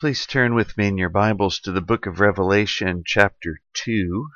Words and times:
Please 0.00 0.24
turn 0.24 0.54
with 0.54 0.78
me 0.78 0.86
in 0.86 0.96
your 0.96 1.10
Bibles 1.10 1.60
to 1.60 1.72
the 1.72 1.82
book 1.82 2.06
of 2.06 2.20
Revelation, 2.20 3.02
chapter 3.04 3.60
2. 3.74 4.30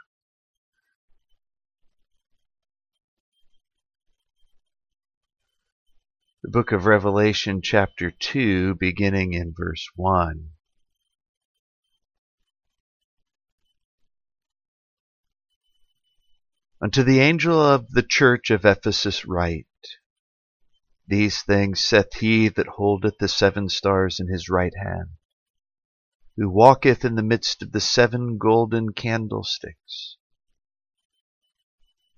The 6.42 6.50
book 6.50 6.70
of 6.70 6.84
Revelation, 6.84 7.62
chapter 7.62 8.10
2, 8.10 8.74
beginning 8.74 9.32
in 9.32 9.54
verse 9.56 9.88
1. 9.96 10.50
Unto 16.82 17.02
the 17.02 17.20
angel 17.20 17.58
of 17.58 17.90
the 17.90 18.02
church 18.02 18.50
of 18.50 18.66
Ephesus 18.66 19.24
write, 19.24 19.64
These 21.06 21.40
things 21.40 21.82
saith 21.82 22.12
he 22.20 22.48
that 22.48 22.66
holdeth 22.66 23.16
the 23.18 23.28
seven 23.28 23.70
stars 23.70 24.20
in 24.20 24.28
his 24.28 24.50
right 24.50 24.74
hand 24.76 25.08
who 26.36 26.50
walketh 26.50 27.04
in 27.04 27.14
the 27.14 27.22
midst 27.22 27.62
of 27.62 27.72
the 27.72 27.80
seven 27.80 28.38
golden 28.38 28.92
candlesticks. 28.92 30.16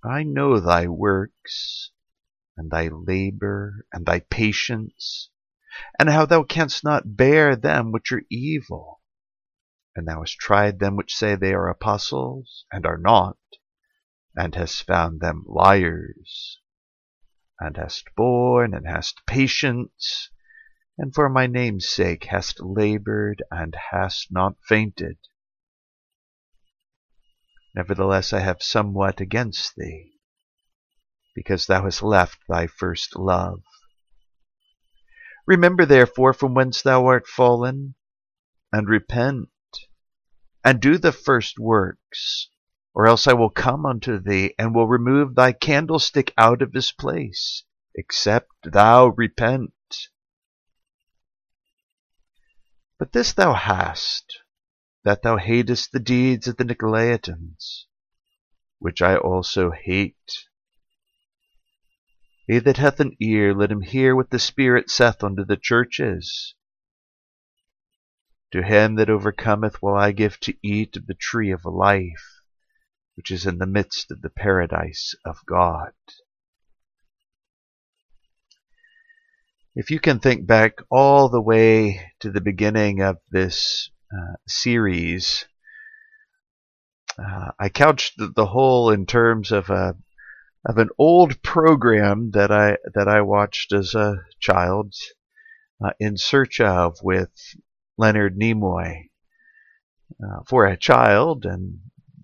I 0.02 0.22
know 0.22 0.58
thy 0.58 0.86
works, 0.86 1.90
and 2.56 2.70
thy 2.70 2.88
labor, 2.88 3.86
and 3.92 4.06
thy 4.06 4.20
patience, 4.20 5.30
and 5.98 6.08
how 6.08 6.24
thou 6.24 6.42
canst 6.42 6.82
not 6.82 7.16
bear 7.16 7.56
them 7.56 7.92
which 7.92 8.10
are 8.12 8.22
evil. 8.30 9.02
And 9.94 10.08
thou 10.08 10.20
hast 10.20 10.38
tried 10.38 10.78
them 10.78 10.96
which 10.96 11.14
say 11.14 11.34
they 11.34 11.52
are 11.52 11.68
apostles, 11.68 12.64
and 12.72 12.86
are 12.86 12.98
not, 12.98 13.36
and 14.34 14.54
hast 14.54 14.86
found 14.86 15.20
them 15.20 15.44
liars, 15.46 16.60
and 17.60 17.76
hast 17.76 18.06
borne, 18.16 18.72
and 18.72 18.86
hast 18.86 19.26
patience, 19.26 20.30
and 20.98 21.14
for 21.14 21.28
my 21.28 21.46
name's 21.46 21.88
sake 21.88 22.24
hast 22.24 22.60
labored 22.60 23.42
and 23.50 23.76
hast 23.90 24.32
not 24.32 24.56
fainted. 24.62 25.18
Nevertheless, 27.74 28.32
I 28.32 28.40
have 28.40 28.62
somewhat 28.62 29.20
against 29.20 29.76
thee, 29.76 30.12
because 31.34 31.66
thou 31.66 31.84
hast 31.84 32.02
left 32.02 32.38
thy 32.48 32.66
first 32.66 33.16
love. 33.16 33.62
Remember 35.46 35.84
therefore 35.84 36.32
from 36.32 36.54
whence 36.54 36.80
thou 36.80 37.06
art 37.06 37.26
fallen, 37.26 37.94
and 38.72 38.88
repent, 38.88 39.50
and 40.64 40.80
do 40.80 40.98
the 40.98 41.12
first 41.12 41.58
works, 41.58 42.48
or 42.94 43.06
else 43.06 43.26
I 43.26 43.34
will 43.34 43.50
come 43.50 43.84
unto 43.84 44.18
thee, 44.18 44.54
and 44.58 44.74
will 44.74 44.88
remove 44.88 45.34
thy 45.34 45.52
candlestick 45.52 46.32
out 46.38 46.62
of 46.62 46.72
his 46.72 46.90
place, 46.92 47.64
except 47.94 48.48
thou 48.64 49.08
repent. 49.08 49.72
But 52.98 53.12
this 53.12 53.34
thou 53.34 53.52
hast, 53.52 54.40
that 55.04 55.20
thou 55.22 55.36
hatest 55.36 55.92
the 55.92 56.00
deeds 56.00 56.48
of 56.48 56.56
the 56.56 56.64
Nicolaitans, 56.64 57.84
which 58.78 59.02
I 59.02 59.16
also 59.16 59.70
hate. 59.70 60.46
He 62.46 62.58
that 62.58 62.78
hath 62.78 62.98
an 63.00 63.14
ear, 63.20 63.52
let 63.52 63.70
him 63.70 63.82
hear 63.82 64.16
what 64.16 64.30
the 64.30 64.38
Spirit 64.38 64.88
saith 64.88 65.22
unto 65.22 65.44
the 65.44 65.58
churches. 65.58 66.54
To 68.52 68.62
him 68.62 68.94
that 68.94 69.10
overcometh 69.10 69.82
will 69.82 69.94
I 69.94 70.12
give 70.12 70.40
to 70.40 70.56
eat 70.62 70.96
of 70.96 71.06
the 71.06 71.14
tree 71.14 71.50
of 71.50 71.66
life, 71.66 72.40
which 73.14 73.30
is 73.30 73.44
in 73.44 73.58
the 73.58 73.66
midst 73.66 74.10
of 74.10 74.22
the 74.22 74.30
paradise 74.30 75.14
of 75.22 75.44
God. 75.44 75.92
If 79.78 79.90
you 79.90 80.00
can 80.00 80.20
think 80.20 80.46
back 80.46 80.78
all 80.90 81.28
the 81.28 81.40
way 81.42 82.10
to 82.20 82.30
the 82.30 82.40
beginning 82.40 83.02
of 83.02 83.18
this 83.30 83.90
uh, 84.10 84.36
series, 84.48 85.44
uh, 87.18 87.50
I 87.60 87.68
couched 87.68 88.14
the, 88.16 88.46
whole 88.46 88.90
in 88.90 89.04
terms 89.04 89.52
of 89.52 89.68
a 89.68 89.94
of 90.64 90.78
an 90.78 90.88
old 90.96 91.42
program 91.42 92.30
that 92.30 92.50
I 92.50 92.78
that 92.94 93.06
I 93.06 93.20
watched 93.20 93.74
as 93.74 93.94
a 93.94 94.24
child, 94.40 94.94
uh, 95.84 95.90
in 96.00 96.16
search 96.16 96.58
of 96.58 96.96
with 97.02 97.28
Leonard 97.98 98.34
Nimoy. 98.34 99.10
Uh, 100.24 100.40
for 100.48 100.64
a 100.64 100.78
child 100.78 101.44
and 101.44 101.80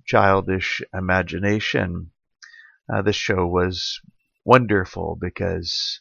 childish 0.07 0.81
imagination, 0.95 2.13
uh, 2.91 3.03
the 3.03 3.13
show 3.13 3.47
was 3.47 4.01
wonderful 4.43 5.19
because 5.21 6.01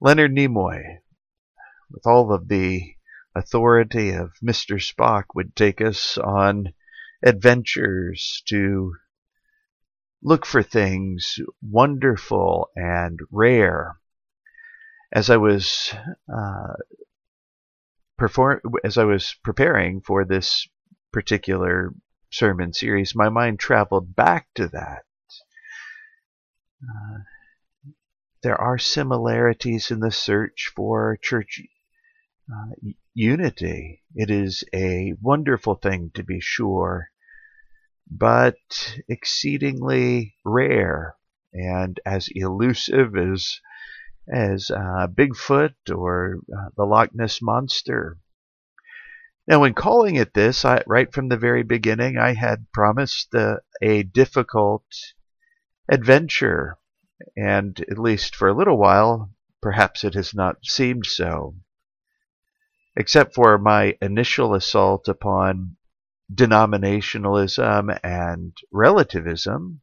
Leonard 0.00 0.32
Nimoy, 0.32 0.98
with 1.90 2.06
all 2.06 2.32
of 2.32 2.48
the 2.48 2.94
authority 3.34 4.10
of 4.10 4.32
Mr. 4.42 4.76
Spock, 4.80 5.24
would 5.34 5.54
take 5.54 5.80
us 5.80 6.18
on 6.18 6.72
adventures 7.22 8.42
to 8.46 8.94
look 10.22 10.46
for 10.46 10.62
things 10.62 11.38
wonderful 11.62 12.70
and 12.74 13.20
rare. 13.30 13.96
As 15.12 15.30
I 15.30 15.36
was 15.36 15.94
uh, 16.34 16.74
perform 18.16 18.60
as 18.82 18.98
I 18.98 19.04
was 19.04 19.36
preparing 19.44 20.00
for 20.00 20.24
this 20.24 20.66
particular 21.12 21.92
sermon 22.30 22.72
series, 22.72 23.14
my 23.14 23.28
mind 23.28 23.60
traveled 23.60 24.16
back 24.16 24.48
to 24.56 24.68
that. 24.68 25.04
Uh, 26.82 27.18
there 28.44 28.60
are 28.60 28.76
similarities 28.76 29.90
in 29.90 30.00
the 30.00 30.10
search 30.10 30.70
for 30.76 31.18
church 31.22 31.62
uh, 32.52 32.90
unity. 33.14 34.02
It 34.14 34.30
is 34.30 34.62
a 34.74 35.14
wonderful 35.22 35.76
thing 35.76 36.10
to 36.12 36.22
be 36.22 36.40
sure, 36.40 37.08
but 38.10 38.58
exceedingly 39.08 40.36
rare 40.44 41.16
and 41.54 41.98
as 42.04 42.28
elusive 42.34 43.16
as 43.16 43.60
as 44.30 44.70
uh, 44.70 45.06
Bigfoot 45.06 45.74
or 45.90 46.40
uh, 46.54 46.68
the 46.76 46.84
Loch 46.84 47.14
Ness 47.14 47.40
monster. 47.40 48.18
Now, 49.46 49.64
in 49.64 49.72
calling 49.72 50.16
it 50.16 50.34
this, 50.34 50.66
I, 50.66 50.82
right 50.86 51.10
from 51.12 51.28
the 51.28 51.38
very 51.38 51.62
beginning, 51.62 52.18
I 52.18 52.34
had 52.34 52.70
promised 52.72 53.34
uh, 53.34 53.56
a 53.80 54.02
difficult 54.02 54.84
adventure 55.90 56.78
and 57.36 57.78
at 57.90 57.98
least 57.98 58.34
for 58.34 58.48
a 58.48 58.54
little 58.54 58.76
while, 58.76 59.30
perhaps 59.62 60.04
it 60.04 60.14
has 60.14 60.34
not 60.34 60.64
seemed 60.64 61.06
so. 61.06 61.56
Except 62.96 63.34
for 63.34 63.58
my 63.58 63.96
initial 64.00 64.54
assault 64.54 65.08
upon 65.08 65.76
denominationalism 66.32 67.98
and 68.02 68.56
relativism, 68.70 69.80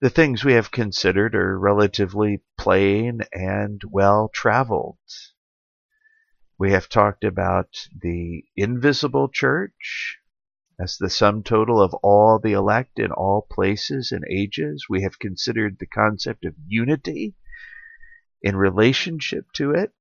the 0.00 0.10
things 0.10 0.44
we 0.44 0.52
have 0.52 0.70
considered 0.70 1.34
are 1.34 1.58
relatively 1.58 2.42
plain 2.58 3.20
and 3.32 3.80
well 3.90 4.28
traveled. 4.32 4.98
We 6.58 6.72
have 6.72 6.88
talked 6.88 7.24
about 7.24 7.88
the 8.00 8.44
invisible 8.56 9.28
church, 9.28 10.18
as 10.78 10.96
the 10.98 11.10
sum 11.10 11.42
total 11.42 11.80
of 11.80 11.94
all 12.02 12.38
the 12.38 12.52
elect 12.52 12.98
in 12.98 13.12
all 13.12 13.46
places 13.50 14.10
and 14.12 14.24
ages. 14.30 14.86
We 14.88 15.02
have 15.02 15.18
considered 15.18 15.78
the 15.78 15.86
concept 15.86 16.44
of 16.44 16.54
unity 16.66 17.34
in 18.42 18.56
relationship 18.56 19.46
to 19.54 19.70
it, 19.70 19.92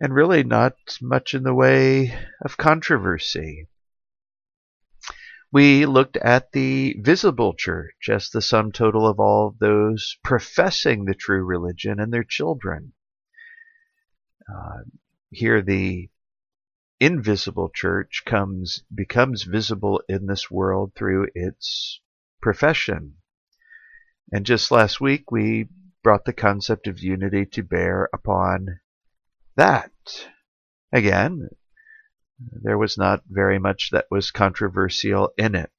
and 0.00 0.12
really 0.12 0.42
not 0.42 0.74
much 1.00 1.32
in 1.32 1.44
the 1.44 1.54
way 1.54 2.14
of 2.44 2.56
controversy. 2.56 3.68
We 5.52 5.86
looked 5.86 6.16
at 6.16 6.50
the 6.50 6.96
visible 7.00 7.54
church 7.54 8.08
as 8.10 8.28
the 8.28 8.42
sum 8.42 8.72
total 8.72 9.06
of 9.06 9.20
all 9.20 9.54
those 9.58 10.18
professing 10.24 11.04
the 11.04 11.14
true 11.14 11.44
religion 11.44 12.00
and 12.00 12.12
their 12.12 12.24
children. 12.24 12.92
Uh, 14.52 14.82
here, 15.30 15.62
the 15.62 16.10
invisible 17.00 17.70
church 17.74 18.22
comes 18.24 18.84
becomes 18.94 19.42
visible 19.42 20.02
in 20.08 20.26
this 20.26 20.50
world 20.50 20.92
through 20.94 21.28
its 21.34 22.00
profession. 22.40 23.16
And 24.32 24.46
just 24.46 24.70
last 24.70 25.00
week 25.00 25.30
we 25.30 25.68
brought 26.02 26.24
the 26.24 26.32
concept 26.32 26.86
of 26.86 27.00
unity 27.00 27.46
to 27.46 27.62
bear 27.62 28.08
upon 28.12 28.80
that. 29.56 29.90
Again, 30.92 31.48
there 32.38 32.78
was 32.78 32.98
not 32.98 33.22
very 33.28 33.58
much 33.58 33.90
that 33.90 34.06
was 34.10 34.30
controversial 34.30 35.32
in 35.36 35.54
it. 35.54 35.70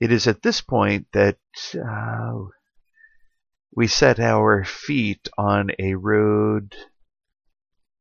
It 0.00 0.10
is 0.10 0.26
at 0.26 0.42
this 0.42 0.60
point 0.60 1.08
that 1.12 1.38
uh, 1.74 2.44
we 3.74 3.86
set 3.86 4.18
our 4.18 4.64
feet 4.64 5.28
on 5.36 5.70
a 5.78 5.94
road 5.94 6.74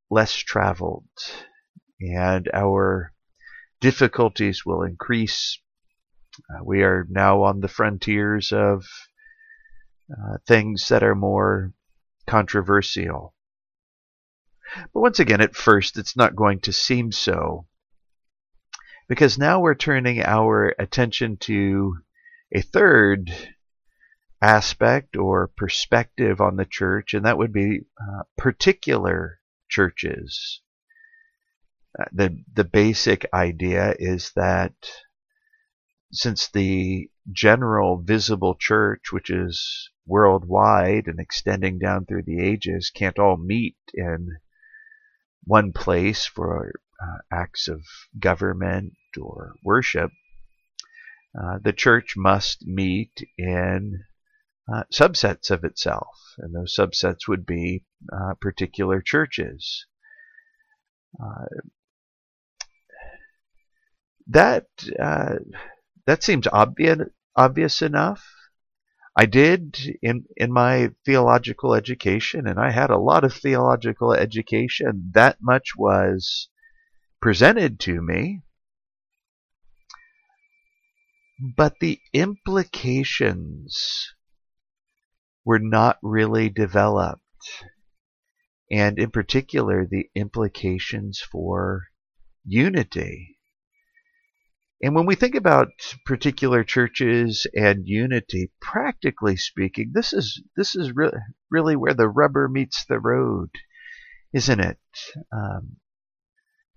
less 0.10 0.34
traveled, 0.36 1.08
and 2.00 2.50
our 2.54 3.14
difficulties 3.80 4.66
will 4.66 4.84
increase. 4.84 5.60
Uh, 6.50 6.64
we 6.64 6.84
are 6.84 7.06
now 7.10 7.44
on 7.44 7.60
the 7.60 7.68
frontiers 7.68 8.52
of 8.52 8.86
uh, 10.12 10.38
things 10.48 10.88
that 10.90 11.04
are 11.04 11.16
more 11.16 11.74
controversial. 12.26 13.36
But 14.94 15.02
once 15.02 15.20
again, 15.20 15.42
at 15.42 15.56
first, 15.56 15.98
it's 15.98 16.16
not 16.16 16.36
going 16.36 16.60
to 16.62 16.74
seem 16.74 17.12
so. 17.12 17.68
Because 19.08 19.38
now 19.38 19.60
we're 19.60 19.76
turning 19.76 20.22
our 20.22 20.76
attention 20.78 21.38
to 21.38 21.98
a 22.54 22.62
third 22.62 23.32
aspect 24.42 25.16
or 25.16 25.48
perspective 25.48 26.40
on 26.40 26.56
the 26.56 26.66
church, 26.66 27.14
and 27.14 27.26
that 27.26 27.38
would 27.38 27.52
be 27.52 27.82
uh, 28.00 28.24
particular 28.38 29.39
churches. 29.70 30.62
Uh, 32.00 32.06
the 32.12 32.44
the 32.54 32.64
basic 32.64 33.26
idea 33.34 33.96
is 34.00 34.32
that 34.36 34.74
since 36.12 36.50
the 36.50 37.10
general 37.32 38.02
visible 38.02 38.56
church, 38.56 39.12
which 39.12 39.30
is 39.30 39.90
worldwide 40.06 41.08
and 41.08 41.20
extending 41.20 41.78
down 41.78 42.06
through 42.06 42.24
the 42.24 42.42
ages, 42.42 42.90
can't 42.90 43.20
all 43.20 43.38
meet 43.38 43.78
in 43.94 44.38
one 45.44 45.72
place 45.72 46.26
for 46.26 46.74
uh, 47.02 47.18
acts 47.32 47.68
of 47.68 47.82
government 48.20 48.94
or 49.20 49.54
worship, 49.64 50.12
uh, 51.40 51.60
the 51.64 51.74
church 51.74 52.16
must 52.18 52.66
meet 52.66 53.24
in 53.38 54.04
uh, 54.72 54.84
subsets 54.94 55.50
of 55.50 55.64
itself, 55.64 56.16
and 56.38 56.54
those 56.54 56.76
subsets 56.76 57.28
would 57.28 57.46
be 57.46 57.84
uh, 58.14 58.34
particular 58.40 59.02
churches. 59.02 59.86
Uh, 61.20 61.46
that 64.28 64.68
uh, 65.02 65.36
that 66.06 66.24
seems 66.24 66.48
obvious 66.48 67.00
obvious 67.36 67.82
enough. 67.82 68.24
I 69.16 69.26
did 69.26 69.78
in 70.02 70.26
in 70.38 70.52
my 70.52 70.92
theological 71.06 71.74
education, 71.74 72.48
and 72.48 72.60
I 72.60 72.72
had 72.72 72.92
a 72.92 72.98
lot 72.98 73.24
of 73.24 73.34
theological 73.34 74.14
education. 74.14 75.12
That 75.14 75.38
much 75.42 75.76
was 75.76 76.50
presented 77.22 77.80
to 77.82 78.02
me, 78.02 78.44
but 81.58 81.74
the 81.80 82.00
implications 82.14 84.14
were 85.46 85.60
not 85.60 85.98
really 86.02 86.50
developed. 86.50 87.22
And 88.72 89.00
in 89.00 89.12
particular, 89.12 89.86
the 89.86 90.10
implications 90.16 91.20
for 91.20 91.88
unity. 92.46 93.38
And 94.82 94.96
when 94.96 95.06
we 95.06 95.16
think 95.16 95.36
about 95.36 95.70
particular 96.06 96.64
churches 96.64 97.46
and 97.54 97.88
unity, 97.88 98.52
practically 98.62 99.36
speaking, 99.36 99.92
this 99.94 100.14
is 100.14 100.42
this 100.56 100.76
is 100.76 100.96
re- 100.96 101.12
really 101.50 101.76
where 101.76 101.94
the 101.94 102.08
rubber 102.08 102.48
meets 102.48 102.86
the 102.86 103.00
road, 103.00 103.50
isn't 104.32 104.60
it? 104.60 104.80
Um, 105.34 105.78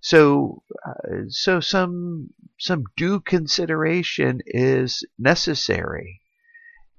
so, 0.00 0.64
uh, 0.84 1.26
so 1.28 1.60
some 1.60 2.30
some 2.58 2.84
due 2.96 3.20
consideration 3.20 4.40
is 4.46 5.04
necessary, 5.16 6.22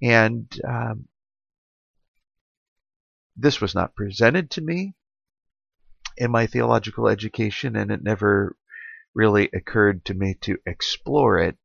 and 0.01 0.47
um, 0.65 1.09
this 3.35 3.59
was 3.59 3.73
not 3.73 3.95
presented 3.95 4.51
to 4.51 4.61
me 4.61 4.93
in 6.17 6.31
my 6.31 6.45
theological 6.45 7.07
education, 7.07 7.75
and 7.75 7.91
it 7.91 8.03
never 8.03 8.55
really 9.15 9.49
occurred 9.53 10.05
to 10.05 10.13
me 10.13 10.35
to 10.41 10.57
explore 10.65 11.39
it 11.39 11.57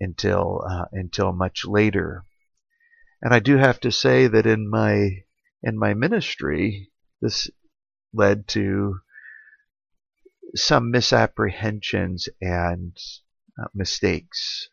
until 0.00 0.64
uh, 0.68 0.84
until 0.92 1.32
much 1.32 1.64
later. 1.64 2.24
And 3.20 3.34
I 3.34 3.40
do 3.40 3.56
have 3.56 3.80
to 3.80 3.90
say 3.90 4.28
that 4.28 4.46
in 4.46 4.70
my 4.70 5.24
in 5.62 5.78
my 5.78 5.94
ministry, 5.94 6.90
this 7.20 7.50
led 8.12 8.46
to 8.48 9.00
some 10.54 10.90
misapprehensions 10.90 12.28
and 12.40 12.96
uh, 13.60 13.66
mistakes. 13.74 14.68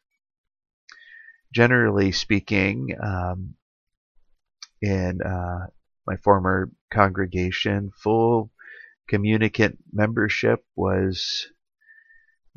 Generally 1.51 2.11
speaking, 2.11 2.95
um, 3.01 3.55
in 4.81 5.21
uh, 5.21 5.67
my 6.05 6.17
former 6.17 6.71
congregation, 6.91 7.91
full 7.95 8.51
communicant 9.07 9.77
membership 9.91 10.65
was, 10.75 11.47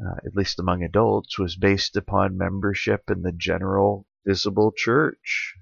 uh, 0.00 0.16
at 0.24 0.34
least 0.34 0.58
among 0.58 0.82
adults, 0.82 1.38
was 1.38 1.56
based 1.56 1.96
upon 1.96 2.38
membership 2.38 3.10
in 3.10 3.22
the 3.22 3.32
general 3.32 4.06
visible 4.26 4.72
church. 4.76 5.54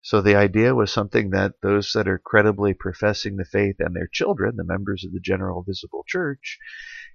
So 0.00 0.22
the 0.22 0.36
idea 0.36 0.74
was 0.74 0.92
something 0.92 1.30
that 1.30 1.60
those 1.60 1.92
that 1.92 2.08
are 2.08 2.18
credibly 2.18 2.72
professing 2.72 3.36
the 3.36 3.44
faith 3.44 3.76
and 3.78 3.94
their 3.94 4.08
children, 4.10 4.56
the 4.56 4.64
members 4.64 5.04
of 5.04 5.12
the 5.12 5.20
general 5.20 5.62
visible 5.62 6.04
church, 6.06 6.58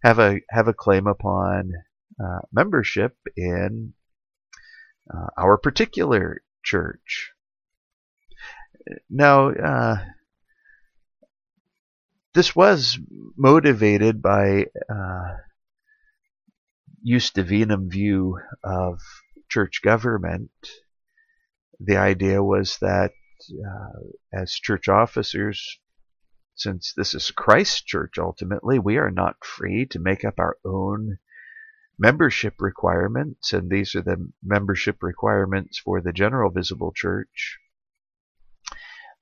have 0.04 0.20
a 0.20 0.42
have 0.50 0.68
a 0.68 0.74
claim 0.74 1.08
upon 1.08 1.72
uh, 2.24 2.42
membership 2.52 3.18
in 3.36 3.94
uh, 5.12 5.28
our 5.38 5.58
particular 5.58 6.44
church. 6.64 7.32
Now, 9.10 9.50
uh, 9.50 9.98
this 12.34 12.56
was 12.56 12.98
motivated 13.38 14.22
by 14.22 14.66
uh, 14.90 15.36
view 17.90 18.40
of 18.64 19.00
church 19.50 19.82
government. 19.84 20.52
The 21.80 21.98
idea 21.98 22.44
was 22.44 22.78
that 22.80 23.12
uh, 23.52 24.00
as 24.34 24.54
church 24.54 24.88
officers, 24.88 25.80
since 26.56 26.94
this 26.96 27.14
is 27.14 27.32
Christ's 27.32 27.82
church 27.82 28.18
ultimately, 28.18 28.80
we 28.80 28.98
are 28.98 29.12
not 29.12 29.44
free 29.46 29.86
to 29.88 30.00
make 30.00 30.24
up 30.24 30.40
our 30.40 30.58
own 30.66 31.18
membership 32.00 32.56
requirements, 32.60 33.54
and 33.54 33.70
these 33.70 33.96
are 33.96 34.02
the 34.02 34.32
membership 34.42 35.04
requirements 35.04 35.80
for 35.80 36.02
the 36.02 36.14
general 36.14 36.50
visible 36.50 36.92
church. 36.96 37.60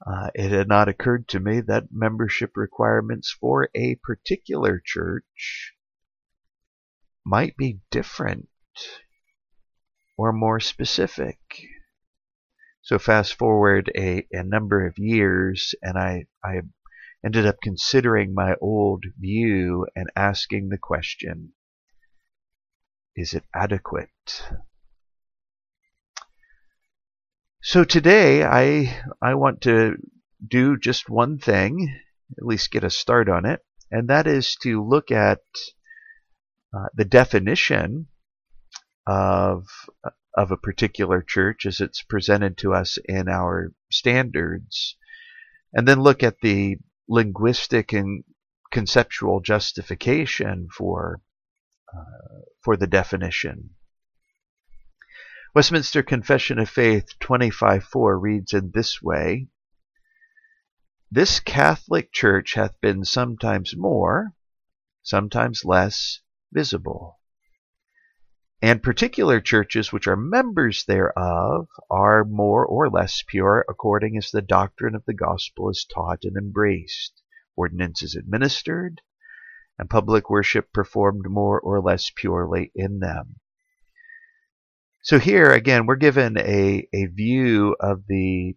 Uh, 0.06 0.30
it 0.34 0.52
had 0.52 0.68
not 0.68 0.88
occurred 0.88 1.28
to 1.28 1.40
me 1.40 1.62
that 1.62 1.92
membership 1.92 2.52
requirements 2.56 3.32
for 3.32 3.70
a 3.76 3.96
particular 4.04 4.82
church 4.84 5.74
might 7.24 7.56
be 7.56 7.80
different 7.92 8.50
or 10.18 10.34
more 10.34 10.60
specific. 10.60 11.38
So 12.82 12.98
fast 12.98 13.38
forward 13.38 13.92
a, 13.96 14.26
a 14.32 14.44
number 14.44 14.88
of 14.88 14.98
years, 14.98 15.76
and 15.84 15.98
I, 15.98 16.26
I 16.44 16.62
ended 17.24 17.46
up 17.46 17.58
considering 17.62 18.34
my 18.34 18.56
old 18.60 19.04
view 19.20 19.86
and 19.96 20.10
asking 20.16 20.70
the 20.70 20.80
question, 20.80 21.54
is 23.16 23.34
it 23.34 23.44
adequate? 23.54 24.10
So 27.64 27.84
today 27.84 28.44
I 28.44 29.04
I 29.22 29.36
want 29.36 29.62
to 29.62 29.96
do 30.46 30.78
just 30.78 31.12
one 31.12 31.38
thing, 31.38 31.96
at 32.36 32.44
least 32.44 32.72
get 32.72 32.84
a 32.84 32.90
start 32.90 33.30
on 33.30 33.46
it, 33.46 33.64
and 33.92 34.10
that 34.10 34.26
is 34.26 34.56
to 34.64 34.84
look 34.84 35.12
at 35.12 35.42
uh, 36.74 36.88
the 36.96 37.06
definition 37.06 38.08
of 39.06 39.68
of 40.36 40.50
a 40.50 40.58
particular 40.58 41.22
church 41.22 41.68
as 41.68 41.80
it's 41.80 42.02
presented 42.02 42.58
to 42.58 42.74
us 42.74 42.98
in 43.06 43.30
our 43.30 43.74
standards, 43.92 44.98
and 45.72 45.88
then 45.88 46.02
look 46.02 46.24
at 46.24 46.40
the 46.42 46.80
linguistic 47.08 47.94
and 47.94 48.24
conceptual 48.72 49.40
justification 49.40 50.68
for 50.76 51.22
uh, 51.96 52.42
for 52.64 52.76
the 52.76 52.88
definition. 52.88 53.76
Westminster 55.54 56.02
Confession 56.02 56.60
of 56.60 56.70
Faith 56.70 57.20
25.4 57.20 58.22
reads 58.22 58.54
in 58.54 58.72
this 58.72 59.02
way, 59.02 59.50
This 61.12 61.42
Catholic 61.42 62.14
Church 62.14 62.54
hath 62.54 62.80
been 62.80 63.04
sometimes 63.04 63.76
more, 63.76 64.34
sometimes 65.04 65.66
less, 65.66 66.22
visible. 66.54 67.20
And 68.62 68.82
particular 68.82 69.42
churches 69.42 69.92
which 69.92 70.08
are 70.08 70.16
members 70.16 70.86
thereof 70.86 71.68
are 71.90 72.24
more 72.24 72.66
or 72.66 72.90
less 72.90 73.22
pure 73.28 73.66
according 73.68 74.18
as 74.18 74.32
the 74.32 74.42
doctrine 74.42 74.96
of 74.96 75.04
the 75.04 75.14
gospel 75.14 75.70
is 75.70 75.84
taught 75.84 76.24
and 76.24 76.38
embraced, 76.38 77.22
ordinances 77.58 78.16
administered, 78.16 79.02
and 79.78 79.90
public 79.90 80.30
worship 80.30 80.72
performed 80.72 81.30
more 81.30 81.60
or 81.60 81.82
less 81.82 82.10
purely 82.10 82.72
in 82.74 83.00
them. 83.00 83.42
So 85.04 85.18
here 85.18 85.52
again, 85.52 85.88
we're 85.88 85.96
given 85.96 86.38
a, 86.38 86.88
a 86.94 87.06
view 87.08 87.76
of 87.80 88.06
the 88.08 88.56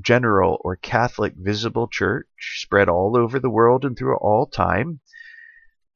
general 0.00 0.58
or 0.60 0.76
Catholic 0.76 1.34
visible 1.36 1.88
church 1.88 2.26
spread 2.60 2.88
all 2.88 3.16
over 3.16 3.40
the 3.40 3.50
world 3.50 3.84
and 3.84 3.96
through 3.96 4.16
all 4.16 4.46
time. 4.46 5.00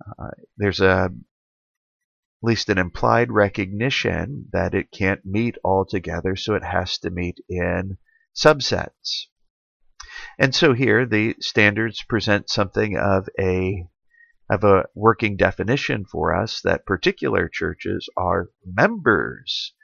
Uh, 0.05 0.31
there's 0.57 0.81
a 0.81 1.11
at 2.41 2.47
least 2.47 2.69
an 2.69 2.79
implied 2.79 3.33
recognition 3.33 4.47
that 4.53 4.75
it 4.75 4.93
can't 4.93 5.25
meet 5.25 5.57
all 5.65 5.85
together, 5.85 6.37
so 6.37 6.55
it 6.55 6.63
has 6.63 6.99
to 6.99 7.11
meet 7.11 7.39
in 7.49 7.99
subsets. 8.37 9.27
And 10.39 10.55
so 10.55 10.73
here 10.73 11.05
the 11.05 11.35
standards 11.41 12.03
present 12.03 12.49
something 12.49 12.97
of 12.97 13.29
a 13.41 13.89
of 14.51 14.65
a 14.65 14.87
working 14.95 15.37
definition 15.37 16.05
for 16.05 16.35
us 16.35 16.61
that 16.63 16.87
particular 16.87 17.49
churches 17.49 18.09
are 18.17 18.51
members 18.65 19.75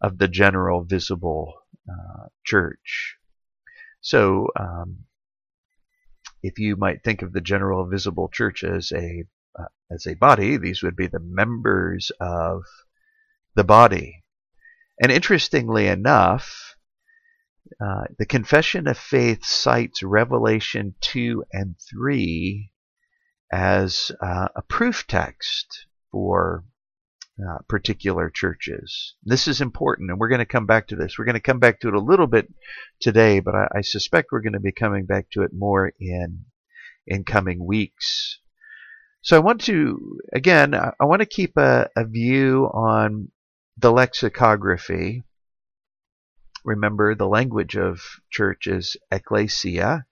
of 0.00 0.18
the 0.18 0.28
general 0.28 0.84
visible 0.84 1.54
uh, 1.88 2.26
church. 2.44 3.16
So, 4.00 4.48
um, 4.58 5.04
if 6.42 6.58
you 6.58 6.76
might 6.76 7.04
think 7.04 7.22
of 7.22 7.32
the 7.32 7.40
general 7.40 7.86
visible 7.86 8.28
church 8.28 8.64
as 8.64 8.90
a 8.92 9.24
uh, 9.58 9.66
as 9.90 10.06
a 10.06 10.14
body, 10.14 10.56
these 10.56 10.82
would 10.82 10.96
be 10.96 11.06
the 11.06 11.20
members 11.20 12.10
of 12.20 12.62
the 13.54 13.64
body. 13.64 14.24
And 15.00 15.12
interestingly 15.12 15.86
enough, 15.86 16.76
uh, 17.80 18.04
the 18.18 18.26
Confession 18.26 18.88
of 18.88 18.98
Faith 18.98 19.44
cites 19.44 20.02
Revelation 20.02 20.94
2 21.00 21.44
and 21.52 21.76
3 21.78 22.71
as 23.52 24.10
uh, 24.22 24.48
a 24.56 24.62
proof 24.62 25.06
text 25.06 25.86
for 26.10 26.64
uh, 27.38 27.58
particular 27.68 28.30
churches. 28.30 29.14
This 29.22 29.46
is 29.46 29.60
important, 29.60 30.10
and 30.10 30.18
we're 30.18 30.28
going 30.28 30.38
to 30.38 30.46
come 30.46 30.66
back 30.66 30.88
to 30.88 30.96
this. 30.96 31.18
We're 31.18 31.26
going 31.26 31.34
to 31.34 31.40
come 31.40 31.58
back 31.58 31.80
to 31.80 31.88
it 31.88 31.94
a 31.94 32.00
little 32.00 32.26
bit 32.26 32.52
today, 33.00 33.40
but 33.40 33.54
I, 33.54 33.68
I 33.76 33.80
suspect 33.82 34.28
we're 34.32 34.40
going 34.40 34.52
to 34.54 34.60
be 34.60 34.72
coming 34.72 35.06
back 35.06 35.30
to 35.32 35.42
it 35.42 35.52
more 35.52 35.92
in 36.00 36.46
in 37.06 37.24
coming 37.24 37.64
weeks. 37.64 38.38
So 39.22 39.36
I 39.36 39.40
want 39.40 39.62
to 39.62 40.18
again, 40.32 40.74
I 40.74 41.04
want 41.04 41.20
to 41.20 41.26
keep 41.26 41.56
a, 41.56 41.88
a 41.96 42.04
view 42.04 42.70
on 42.72 43.30
the 43.76 43.92
lexicography. 43.92 45.22
Remember, 46.64 47.14
the 47.14 47.28
language 47.28 47.76
of 47.76 48.00
church 48.30 48.66
is 48.66 48.96
ecclesia, 49.10 50.04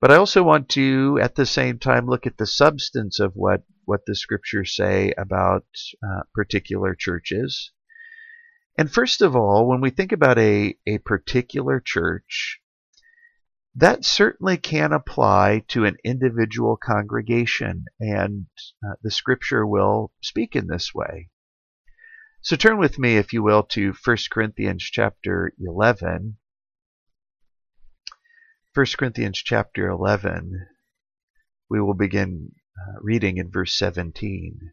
but 0.00 0.10
I 0.10 0.16
also 0.16 0.42
want 0.42 0.68
to, 0.70 1.18
at 1.22 1.34
the 1.34 1.46
same 1.46 1.78
time, 1.78 2.06
look 2.06 2.26
at 2.26 2.36
the 2.36 2.46
substance 2.46 3.18
of 3.18 3.32
what 3.34 3.62
what 3.84 4.04
the 4.06 4.16
scriptures 4.16 4.74
say 4.74 5.12
about 5.16 5.64
uh, 6.02 6.22
particular 6.34 6.94
churches. 6.94 7.70
And 8.76 8.92
first 8.92 9.22
of 9.22 9.34
all, 9.34 9.66
when 9.66 9.80
we 9.80 9.90
think 9.90 10.12
about 10.12 10.38
a, 10.38 10.76
a 10.86 10.98
particular 10.98 11.80
church, 11.80 12.60
that 13.74 14.04
certainly 14.04 14.56
can 14.56 14.92
apply 14.92 15.62
to 15.68 15.84
an 15.84 15.96
individual 16.04 16.76
congregation, 16.76 17.84
and 18.00 18.46
uh, 18.84 18.94
the 19.02 19.10
scripture 19.10 19.66
will 19.66 20.12
speak 20.20 20.56
in 20.56 20.66
this 20.66 20.94
way. 20.94 21.30
So 22.40 22.56
turn 22.56 22.78
with 22.78 22.98
me, 22.98 23.16
if 23.16 23.32
you 23.32 23.42
will, 23.42 23.62
to 23.64 23.92
1 24.04 24.16
Corinthians 24.30 24.82
chapter 24.82 25.52
11. 25.58 26.38
1 28.76 28.84
Corinthians 28.98 29.40
chapter 29.42 29.88
11, 29.88 30.66
we 31.70 31.80
will 31.80 31.94
begin 31.94 32.52
uh, 32.78 32.98
reading 33.00 33.38
in 33.38 33.50
verse 33.50 33.72
17. 33.72 34.70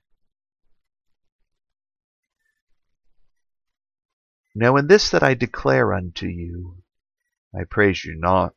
Now 4.54 4.76
in 4.76 4.88
this 4.88 5.10
that 5.12 5.24
I 5.24 5.36
declare 5.36 5.94
unto 5.94 6.28
you, 6.28 6.84
I 7.58 7.64
praise 7.64 8.04
you 8.04 8.14
not, 8.18 8.56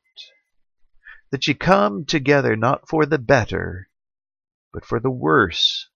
that 1.31 1.47
ye 1.47 1.55
come 1.55 2.05
together 2.07 2.57
not 2.57 2.89
for 2.89 3.07
the 3.07 3.17
better, 3.17 3.89
but 4.73 4.85
for 4.85 4.99
the 4.99 5.13
worse. 5.13 5.89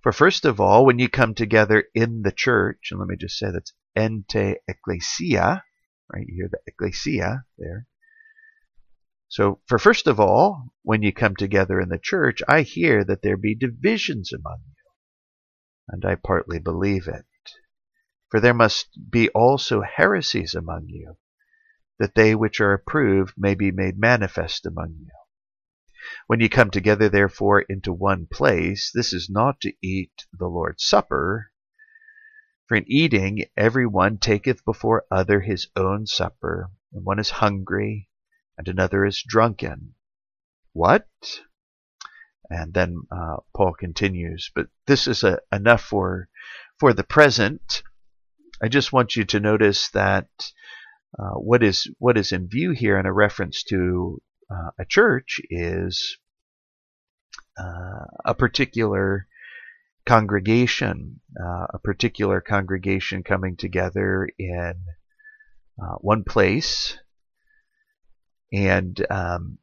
For 0.00 0.12
first 0.12 0.46
of 0.46 0.58
all, 0.58 0.86
when 0.86 0.98
ye 0.98 1.08
come 1.08 1.34
together 1.34 1.84
in 1.94 2.22
the 2.22 2.32
church, 2.32 2.88
and 2.90 2.98
let 2.98 3.08
me 3.10 3.16
just 3.20 3.36
say 3.36 3.50
that's 3.50 3.74
ente 3.94 4.54
ecclesia, 4.66 5.62
right? 6.08 6.26
You 6.26 6.34
hear 6.36 6.48
the 6.50 6.60
ecclesia 6.66 7.44
there. 7.58 7.86
So, 9.28 9.60
for 9.66 9.78
first 9.78 10.06
of 10.06 10.20
all, 10.20 10.74
when 10.82 11.02
you 11.02 11.12
come 11.12 11.34
together 11.34 11.80
in 11.80 11.88
the 11.88 11.98
church, 11.98 12.42
I 12.46 12.62
hear 12.62 13.04
that 13.04 13.22
there 13.22 13.36
be 13.36 13.54
divisions 13.54 14.32
among 14.32 14.58
you. 14.66 14.74
And 15.88 16.04
I 16.04 16.14
partly 16.14 16.58
believe 16.58 17.08
it. 17.08 17.26
For 18.30 18.40
there 18.40 18.54
must 18.54 18.98
be 19.10 19.28
also 19.30 19.82
heresies 19.82 20.54
among 20.54 20.88
you, 20.88 21.16
that 21.98 22.14
they 22.14 22.34
which 22.34 22.60
are 22.60 22.72
approved 22.72 23.34
may 23.36 23.54
be 23.54 23.70
made 23.70 23.98
manifest 23.98 24.66
among 24.66 24.96
you. 25.00 25.10
When 26.26 26.40
you 26.40 26.48
come 26.48 26.70
together, 26.70 27.08
therefore, 27.08 27.62
into 27.62 27.92
one 27.92 28.26
place, 28.26 28.90
this 28.92 29.12
is 29.12 29.30
not 29.30 29.60
to 29.62 29.72
eat 29.82 30.26
the 30.32 30.48
Lord's 30.48 30.84
Supper. 30.84 31.50
For 32.66 32.76
in 32.76 32.84
eating, 32.86 33.44
every 33.56 33.86
one 33.86 34.18
taketh 34.18 34.64
before 34.64 35.06
other 35.10 35.40
his 35.40 35.68
own 35.76 36.06
supper, 36.06 36.70
and 36.92 37.04
one 37.04 37.18
is 37.18 37.30
hungry, 37.30 38.10
and 38.56 38.68
another 38.68 39.04
is 39.04 39.22
drunken. 39.26 39.94
What? 40.72 41.08
And 42.50 42.74
then 42.74 43.02
uh, 43.10 43.36
Paul 43.56 43.74
continues, 43.74 44.50
but 44.54 44.68
this 44.86 45.06
is 45.06 45.24
a, 45.24 45.40
enough 45.50 45.82
for 45.82 46.28
for 46.78 46.92
the 46.92 47.04
present. 47.04 47.82
I 48.62 48.68
just 48.68 48.92
want 48.92 49.16
you 49.16 49.24
to 49.24 49.40
notice 49.40 49.90
that 49.90 50.28
uh, 51.18 51.34
what 51.34 51.62
is 51.62 51.88
what 51.98 52.18
is 52.18 52.32
in 52.32 52.48
view 52.48 52.72
here 52.72 52.98
in 52.98 53.06
a 53.06 53.12
reference 53.12 53.62
to 53.64 54.20
uh, 54.50 54.70
a 54.78 54.84
church 54.84 55.40
is 55.50 56.18
uh, 57.58 58.04
a 58.24 58.34
particular 58.34 59.26
congregation, 60.06 61.20
uh, 61.40 61.66
a 61.72 61.78
particular 61.78 62.40
congregation 62.40 63.22
coming 63.22 63.56
together 63.56 64.28
in 64.38 64.74
uh, 65.82 65.94
one 66.00 66.24
place 66.24 66.98
and 68.52 69.04
um, 69.10 69.58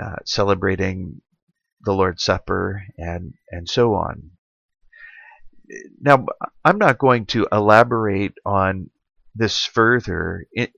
uh, 0.00 0.16
celebrating 0.24 1.20
the 1.82 1.92
Lord's 1.92 2.24
Supper 2.24 2.82
and 2.96 3.34
and 3.50 3.68
so 3.68 3.94
on. 3.94 4.30
Now, 6.00 6.26
I'm 6.64 6.78
not 6.78 6.98
going 6.98 7.26
to 7.26 7.48
elaborate 7.50 8.34
on 8.44 8.90
this 9.34 9.64
further. 9.64 10.46
In, 10.52 10.68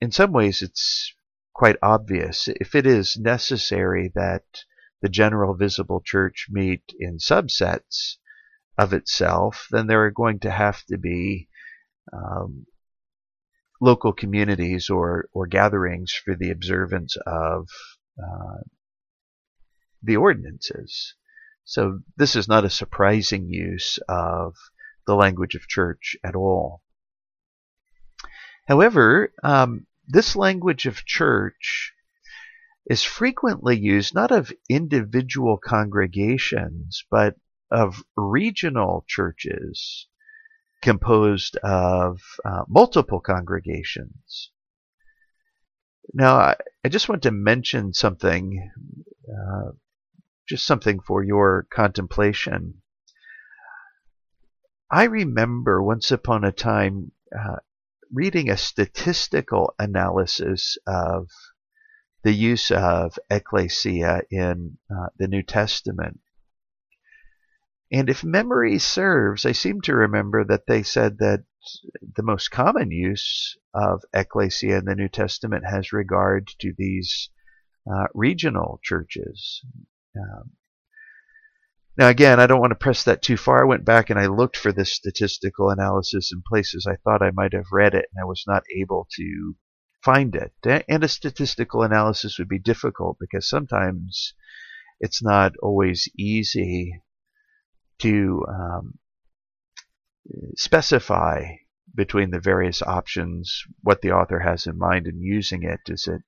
in 0.00 0.10
some 0.10 0.32
ways, 0.32 0.62
it's 0.62 1.14
quite 1.54 1.76
obvious. 1.82 2.48
If 2.48 2.74
it 2.74 2.86
is 2.86 3.16
necessary 3.16 4.10
that 4.14 4.44
the 5.00 5.08
general 5.08 5.54
visible 5.54 6.00
church 6.04 6.46
meet 6.50 6.82
in 6.98 7.18
subsets 7.18 8.16
of 8.78 8.92
itself, 8.92 9.68
then 9.70 9.86
there 9.86 10.04
are 10.04 10.10
going 10.10 10.40
to 10.40 10.50
have 10.50 10.84
to 10.86 10.98
be 10.98 11.48
um, 12.12 12.66
local 13.82 14.12
communities 14.12 14.88
or, 14.88 15.28
or 15.32 15.48
gatherings 15.48 16.12
for 16.12 16.36
the 16.36 16.50
observance 16.50 17.16
of 17.26 17.68
uh, 18.16 18.62
the 20.00 20.16
ordinances. 20.16 21.14
So 21.64 21.98
this 22.16 22.36
is 22.36 22.46
not 22.46 22.64
a 22.64 22.70
surprising 22.70 23.48
use 23.48 23.98
of 24.08 24.54
the 25.04 25.16
language 25.16 25.56
of 25.56 25.66
church 25.66 26.16
at 26.22 26.36
all. 26.36 26.84
However, 28.68 29.32
um, 29.42 29.86
this 30.06 30.36
language 30.36 30.86
of 30.86 31.04
church 31.04 31.92
is 32.86 33.02
frequently 33.02 33.76
used 33.76 34.14
not 34.14 34.30
of 34.30 34.52
individual 34.68 35.58
congregations, 35.58 37.04
but 37.10 37.34
of 37.68 38.04
regional 38.16 39.04
churches 39.08 40.06
composed 40.82 41.56
of 41.58 42.20
uh, 42.44 42.64
multiple 42.68 43.20
congregations. 43.20 44.50
Now, 46.12 46.36
I, 46.36 46.56
I, 46.84 46.88
just 46.88 47.08
want 47.08 47.22
to 47.22 47.30
mention 47.30 47.94
something, 47.94 48.70
uh, 49.28 49.70
just 50.48 50.66
something 50.66 51.00
for 51.00 51.22
your 51.22 51.66
contemplation. 51.72 52.82
I 54.90 55.04
remember 55.04 55.82
once 55.82 56.10
upon 56.10 56.44
a 56.44 56.52
time 56.52 57.12
uh, 57.34 57.56
reading 58.12 58.50
a 58.50 58.58
statistical 58.58 59.74
analysis 59.78 60.76
of 60.86 61.28
the 62.24 62.32
use 62.32 62.70
of 62.70 63.18
ecclesia 63.30 64.22
in 64.30 64.78
uh, 64.90 65.06
the 65.16 65.28
New 65.28 65.42
Testament. 65.42 66.20
And 67.94 68.08
if 68.08 68.24
memory 68.24 68.78
serves, 68.78 69.44
I 69.44 69.52
seem 69.52 69.82
to 69.82 69.94
remember 69.94 70.44
that 70.44 70.66
they 70.66 70.82
said 70.82 71.18
that 71.18 71.44
the 72.16 72.22
most 72.22 72.50
common 72.50 72.90
use 72.90 73.54
of 73.74 74.02
ecclesia 74.14 74.78
in 74.78 74.86
the 74.86 74.94
New 74.94 75.10
Testament 75.10 75.66
has 75.66 75.92
regard 75.92 76.48
to 76.60 76.72
these 76.76 77.28
uh, 77.86 78.06
regional 78.14 78.80
churches. 78.82 79.60
Um, 80.16 80.52
now, 81.98 82.08
again, 82.08 82.40
I 82.40 82.46
don't 82.46 82.60
want 82.60 82.70
to 82.70 82.76
press 82.76 83.04
that 83.04 83.20
too 83.20 83.36
far. 83.36 83.60
I 83.60 83.68
went 83.68 83.84
back 83.84 84.08
and 84.08 84.18
I 84.18 84.26
looked 84.26 84.56
for 84.56 84.72
this 84.72 84.94
statistical 84.94 85.68
analysis 85.68 86.32
in 86.32 86.42
places 86.48 86.86
I 86.86 86.96
thought 86.96 87.20
I 87.20 87.30
might 87.30 87.52
have 87.52 87.72
read 87.72 87.94
it, 87.94 88.06
and 88.14 88.22
I 88.22 88.24
was 88.24 88.44
not 88.46 88.62
able 88.74 89.06
to 89.16 89.54
find 90.02 90.34
it. 90.34 90.52
And 90.88 91.04
a 91.04 91.08
statistical 91.08 91.82
analysis 91.82 92.38
would 92.38 92.48
be 92.48 92.58
difficult 92.58 93.18
because 93.20 93.46
sometimes 93.46 94.32
it's 94.98 95.22
not 95.22 95.58
always 95.58 96.08
easy 96.16 97.02
to 98.02 98.44
um, 98.48 98.98
specify 100.56 101.56
between 101.94 102.30
the 102.30 102.40
various 102.40 102.82
options 102.82 103.64
what 103.82 104.00
the 104.00 104.12
author 104.12 104.40
has 104.40 104.66
in 104.66 104.78
mind 104.78 105.06
in 105.06 105.20
using 105.20 105.62
it. 105.64 105.80
Is 105.88 106.06
it 106.06 106.22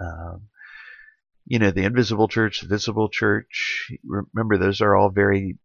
Um, 0.00 0.48
you 1.44 1.58
know, 1.58 1.72
the 1.72 1.84
invisible 1.84 2.28
church, 2.28 2.60
the 2.60 2.68
visible 2.68 3.08
church. 3.08 3.90
Remember, 4.04 4.58
those 4.58 4.80
are 4.80 4.96
all 4.96 5.10
very 5.10 5.58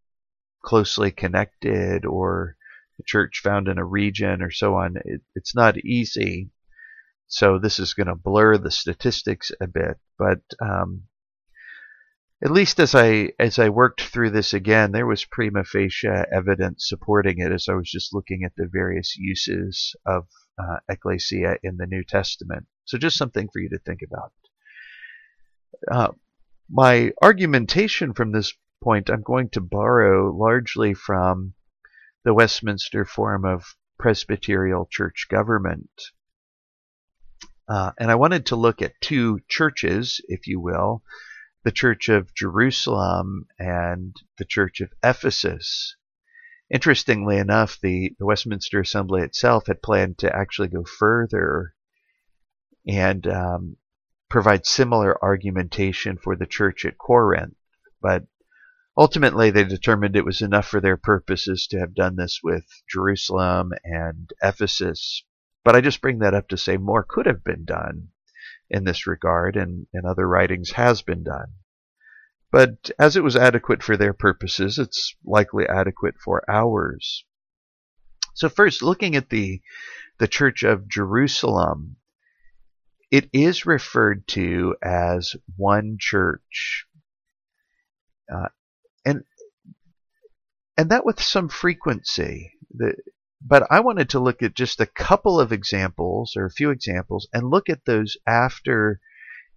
closely 0.63 1.11
connected, 1.11 2.05
or 2.05 2.55
the 2.97 3.03
church 3.05 3.41
found 3.43 3.67
in 3.67 3.77
a 3.77 3.85
region, 3.85 4.41
or 4.41 4.51
so 4.51 4.75
on. 4.75 4.97
It, 5.05 5.21
it's 5.35 5.55
not 5.55 5.77
easy. 5.77 6.49
So 7.27 7.59
this 7.59 7.79
is 7.79 7.93
going 7.93 8.07
to 8.07 8.15
blur 8.15 8.57
the 8.57 8.71
statistics 8.71 9.51
a 9.61 9.67
bit, 9.67 9.97
but 10.17 10.41
um, 10.61 11.06
at 12.43 12.51
least 12.51 12.79
as 12.79 12.93
I 12.93 13.31
as 13.39 13.57
I 13.57 13.69
worked 13.69 14.01
through 14.01 14.29
this 14.29 14.53
again, 14.53 14.91
there 14.91 15.07
was 15.07 15.25
prima 15.25 15.63
facie 15.63 16.07
evidence 16.07 16.87
supporting 16.87 17.39
it. 17.39 17.51
As 17.51 17.67
I 17.67 17.73
was 17.73 17.89
just 17.89 18.13
looking 18.13 18.43
at 18.43 18.53
the 18.55 18.69
various 18.71 19.17
uses 19.17 19.95
of 20.05 20.27
uh, 20.59 20.77
ecclesia 20.89 21.57
in 21.63 21.77
the 21.77 21.87
New 21.87 22.03
Testament. 22.03 22.67
So 22.85 22.97
just 22.97 23.17
something 23.17 23.49
for 23.51 23.59
you 23.59 23.69
to 23.69 23.79
think 23.79 24.01
about. 24.01 24.33
Uh, 25.89 26.11
my 26.69 27.11
argumentation 27.21 28.13
from 28.13 28.31
this 28.31 28.53
point, 28.83 29.09
I'm 29.09 29.23
going 29.23 29.49
to 29.49 29.61
borrow 29.61 30.31
largely 30.35 30.93
from 30.93 31.53
the 32.23 32.33
Westminster 32.33 33.05
form 33.05 33.45
of 33.45 33.75
presbyterial 33.97 34.87
church 34.91 35.27
government. 35.29 35.89
Uh, 37.67 37.91
and 37.99 38.11
I 38.11 38.15
wanted 38.15 38.45
to 38.47 38.55
look 38.55 38.81
at 38.81 39.01
two 39.01 39.39
churches, 39.47 40.21
if 40.27 40.47
you 40.47 40.59
will, 40.59 41.03
the 41.67 41.71
Church 41.73 42.07
of 42.07 42.33
Jerusalem 42.33 43.45
and 43.59 44.15
the 44.37 44.45
Church 44.45 44.79
of 44.79 44.93
Ephesus. 45.03 45.97
Interestingly 46.69 47.35
enough, 47.39 47.77
the, 47.81 48.15
the 48.17 48.25
Westminster 48.25 48.79
Assembly 48.79 49.21
itself 49.21 49.67
had 49.67 49.81
planned 49.81 50.17
to 50.19 50.33
actually 50.33 50.69
go 50.69 50.85
further 50.85 51.75
and 52.87 53.27
um, 53.27 53.75
provide 54.29 54.65
similar 54.65 55.21
argumentation 55.21 56.17
for 56.17 56.37
the 56.37 56.45
church 56.45 56.85
at 56.85 56.97
Corinth, 56.97 57.57
but 58.01 58.23
ultimately 58.97 59.51
they 59.51 59.65
determined 59.65 60.15
it 60.15 60.23
was 60.23 60.41
enough 60.41 60.69
for 60.69 60.79
their 60.79 60.95
purposes 60.95 61.67
to 61.67 61.79
have 61.79 61.93
done 61.93 62.15
this 62.15 62.39
with 62.41 62.63
Jerusalem 62.89 63.73
and 63.83 64.29
Ephesus. 64.41 65.25
But 65.65 65.75
I 65.75 65.81
just 65.81 65.99
bring 65.99 66.19
that 66.19 66.33
up 66.33 66.47
to 66.47 66.57
say 66.57 66.77
more 66.77 67.03
could 67.03 67.25
have 67.25 67.43
been 67.43 67.65
done 67.65 68.07
in 68.69 68.83
this 68.83 69.07
regard, 69.07 69.55
and 69.55 69.87
in 69.93 70.05
other 70.05 70.27
writings 70.27 70.71
has 70.71 71.01
been 71.01 71.23
done. 71.23 71.53
But 72.51 72.91
as 72.97 73.15
it 73.15 73.23
was 73.23 73.35
adequate 73.35 73.83
for 73.83 73.97
their 73.97 74.13
purposes, 74.13 74.79
it's 74.79 75.15
likely 75.23 75.67
adequate 75.67 76.15
for 76.23 76.43
ours. 76.49 77.25
So 78.33 78.49
first, 78.49 78.81
looking 78.81 79.15
at 79.15 79.29
the, 79.29 79.61
the 80.19 80.27
Church 80.27 80.63
of 80.63 80.87
Jerusalem, 80.87 81.97
it 83.11 83.29
is 83.33 83.65
referred 83.65 84.27
to 84.29 84.75
as 84.81 85.35
one 85.55 85.97
church. 85.99 86.85
Uh, 88.31 88.49
and 89.05 89.23
and 90.77 90.91
that 90.91 91.05
with 91.05 91.21
some 91.21 91.49
frequency. 91.49 92.53
The, 92.71 92.95
but 93.41 93.67
I 93.69 93.79
wanted 93.79 94.09
to 94.09 94.19
look 94.19 94.41
at 94.41 94.55
just 94.55 94.81
a 94.81 94.85
couple 94.85 95.39
of 95.39 95.51
examples 95.51 96.35
or 96.35 96.45
a 96.45 96.51
few 96.51 96.71
examples 96.71 97.27
and 97.31 97.49
look 97.49 97.69
at 97.69 97.85
those 97.85 98.17
after 98.25 98.99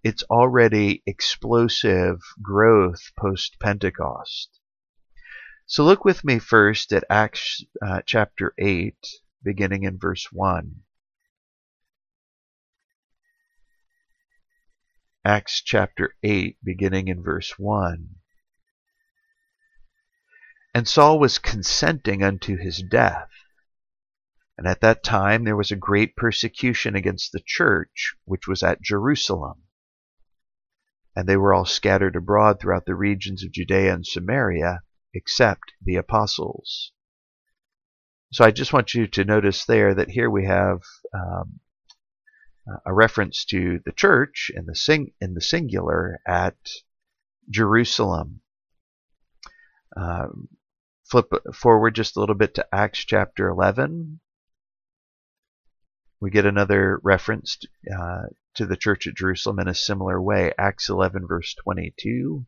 it's 0.03 0.23
already 0.23 1.03
explosive 1.05 2.19
growth 2.41 3.11
post 3.17 3.59
Pentecost. 3.59 4.59
So 5.65 5.83
look 5.83 6.03
with 6.03 6.23
me 6.23 6.39
first 6.39 6.91
at 6.91 7.03
Acts 7.09 7.63
uh, 7.81 8.01
chapter 8.05 8.53
8, 8.57 8.95
beginning 9.43 9.83
in 9.83 9.97
verse 9.97 10.27
1. 10.31 10.81
Acts 15.23 15.61
chapter 15.61 16.15
8, 16.23 16.57
beginning 16.63 17.07
in 17.07 17.21
verse 17.23 17.57
1. 17.57 18.15
And 20.73 20.87
Saul 20.87 21.19
was 21.19 21.37
consenting 21.37 22.23
unto 22.23 22.57
his 22.57 22.81
death. 22.81 23.29
And 24.61 24.69
at 24.69 24.81
that 24.81 25.03
time 25.03 25.43
there 25.43 25.55
was 25.55 25.71
a 25.71 25.75
great 25.75 26.15
persecution 26.15 26.95
against 26.95 27.31
the 27.31 27.41
church 27.43 28.13
which 28.25 28.47
was 28.47 28.61
at 28.61 28.79
Jerusalem 28.79 29.63
and 31.15 31.27
they 31.27 31.35
were 31.35 31.51
all 31.51 31.65
scattered 31.65 32.15
abroad 32.15 32.59
throughout 32.59 32.85
the 32.85 32.93
regions 32.93 33.43
of 33.43 33.51
Judea 33.51 33.91
and 33.91 34.05
Samaria, 34.05 34.83
except 35.15 35.73
the 35.81 35.95
apostles. 35.95 36.91
So 38.31 38.45
I 38.45 38.51
just 38.51 38.71
want 38.71 38.93
you 38.93 39.07
to 39.07 39.25
notice 39.25 39.65
there 39.65 39.95
that 39.95 40.11
here 40.11 40.29
we 40.29 40.45
have 40.45 40.83
um, 41.11 41.59
a 42.85 42.93
reference 42.93 43.43
to 43.45 43.79
the 43.83 43.91
church 43.91 44.51
in 44.55 44.67
the 44.67 44.75
sing 44.75 45.13
in 45.19 45.33
the 45.33 45.41
singular 45.41 46.21
at 46.27 46.55
Jerusalem. 47.49 48.41
Um, 49.97 50.49
flip 51.09 51.33
forward 51.51 51.95
just 51.95 52.15
a 52.15 52.19
little 52.19 52.35
bit 52.35 52.53
to 52.53 52.67
Acts 52.71 52.99
chapter 52.99 53.49
11. 53.49 54.19
We 56.21 56.29
get 56.29 56.45
another 56.45 56.99
reference 57.01 57.57
uh, 57.91 58.27
to 58.53 58.67
the 58.67 58.77
church 58.77 59.07
at 59.07 59.15
Jerusalem 59.15 59.57
in 59.57 59.67
a 59.67 59.73
similar 59.73 60.21
way. 60.21 60.53
Acts 60.55 60.87
11, 60.87 61.25
verse 61.27 61.55
22. 61.55 62.45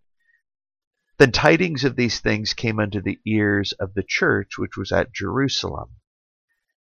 Then 1.17 1.31
tidings 1.31 1.83
of 1.83 1.95
these 1.95 2.19
things 2.19 2.53
came 2.53 2.79
unto 2.79 3.01
the 3.01 3.19
ears 3.25 3.71
of 3.73 3.95
the 3.95 4.03
church 4.03 4.59
which 4.59 4.77
was 4.77 4.91
at 4.91 5.11
Jerusalem. 5.11 5.95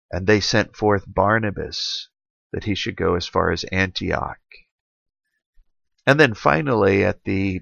And 0.10 0.26
they 0.26 0.40
sent 0.40 0.76
forth 0.76 1.04
Barnabas 1.06 2.10
that 2.52 2.64
he 2.64 2.74
should 2.74 2.96
go 2.96 3.14
as 3.14 3.28
far 3.28 3.52
as 3.52 3.64
Antioch. 3.66 4.40
And 6.08 6.20
then 6.20 6.34
finally, 6.34 7.04
at 7.04 7.24
the 7.26 7.62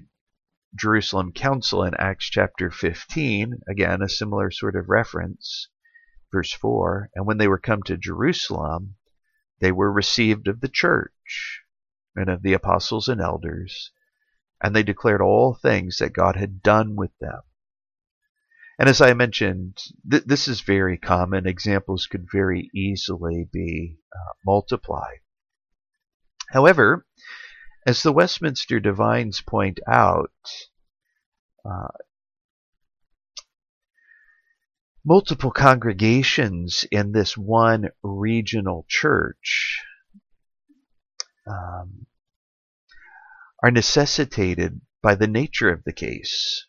Jerusalem 0.74 1.32
Council 1.32 1.84
in 1.84 1.92
Acts 1.94 2.30
chapter 2.30 2.70
15, 2.70 3.60
again, 3.68 4.00
a 4.00 4.08
similar 4.08 4.50
sort 4.50 4.76
of 4.76 4.88
reference, 4.88 5.68
verse 6.32 6.54
4 6.54 7.10
And 7.14 7.26
when 7.26 7.36
they 7.36 7.48
were 7.48 7.58
come 7.58 7.82
to 7.82 7.98
Jerusalem, 7.98 8.96
they 9.60 9.72
were 9.72 9.92
received 9.92 10.48
of 10.48 10.60
the 10.60 10.68
church 10.68 11.62
and 12.16 12.28
of 12.28 12.42
the 12.42 12.52
apostles 12.52 13.08
and 13.08 13.20
elders, 13.20 13.92
and 14.62 14.74
they 14.74 14.82
declared 14.82 15.20
all 15.20 15.54
things 15.54 15.98
that 15.98 16.12
God 16.12 16.36
had 16.36 16.62
done 16.62 16.96
with 16.96 17.16
them. 17.20 17.42
And 18.78 18.88
as 18.88 19.00
I 19.00 19.12
mentioned, 19.12 19.78
th- 20.10 20.24
this 20.24 20.48
is 20.48 20.62
very 20.62 20.96
common. 20.96 21.46
Examples 21.46 22.06
could 22.06 22.26
very 22.32 22.70
easily 22.74 23.46
be 23.52 23.98
uh, 24.12 24.32
multiplied. 24.44 25.20
However, 26.48 27.06
as 27.86 28.02
the 28.02 28.12
Westminster 28.12 28.80
Divines 28.80 29.42
point 29.42 29.80
out, 29.86 30.32
uh, 31.64 31.88
multiple 35.04 35.50
congregations 35.50 36.84
in 36.90 37.12
this 37.12 37.36
one 37.36 37.88
regional 38.02 38.84
church 38.88 39.80
um, 41.46 42.06
are 43.62 43.70
necessitated 43.70 44.80
by 45.02 45.14
the 45.14 45.26
nature 45.26 45.72
of 45.72 45.82
the 45.84 45.92
case. 45.92 46.66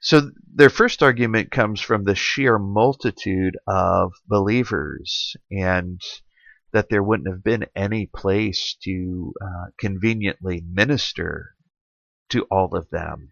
So 0.00 0.30
their 0.54 0.70
first 0.70 1.02
argument 1.02 1.50
comes 1.50 1.80
from 1.80 2.04
the 2.04 2.14
sheer 2.14 2.58
multitude 2.58 3.56
of 3.66 4.12
believers 4.26 5.34
and 5.50 6.00
that 6.72 6.90
there 6.90 7.02
wouldn't 7.02 7.28
have 7.28 7.42
been 7.42 7.66
any 7.74 8.06
place 8.06 8.76
to 8.82 9.32
uh, 9.40 9.70
conveniently 9.78 10.62
minister 10.66 11.54
to 12.30 12.42
all 12.50 12.76
of 12.76 12.90
them. 12.90 13.30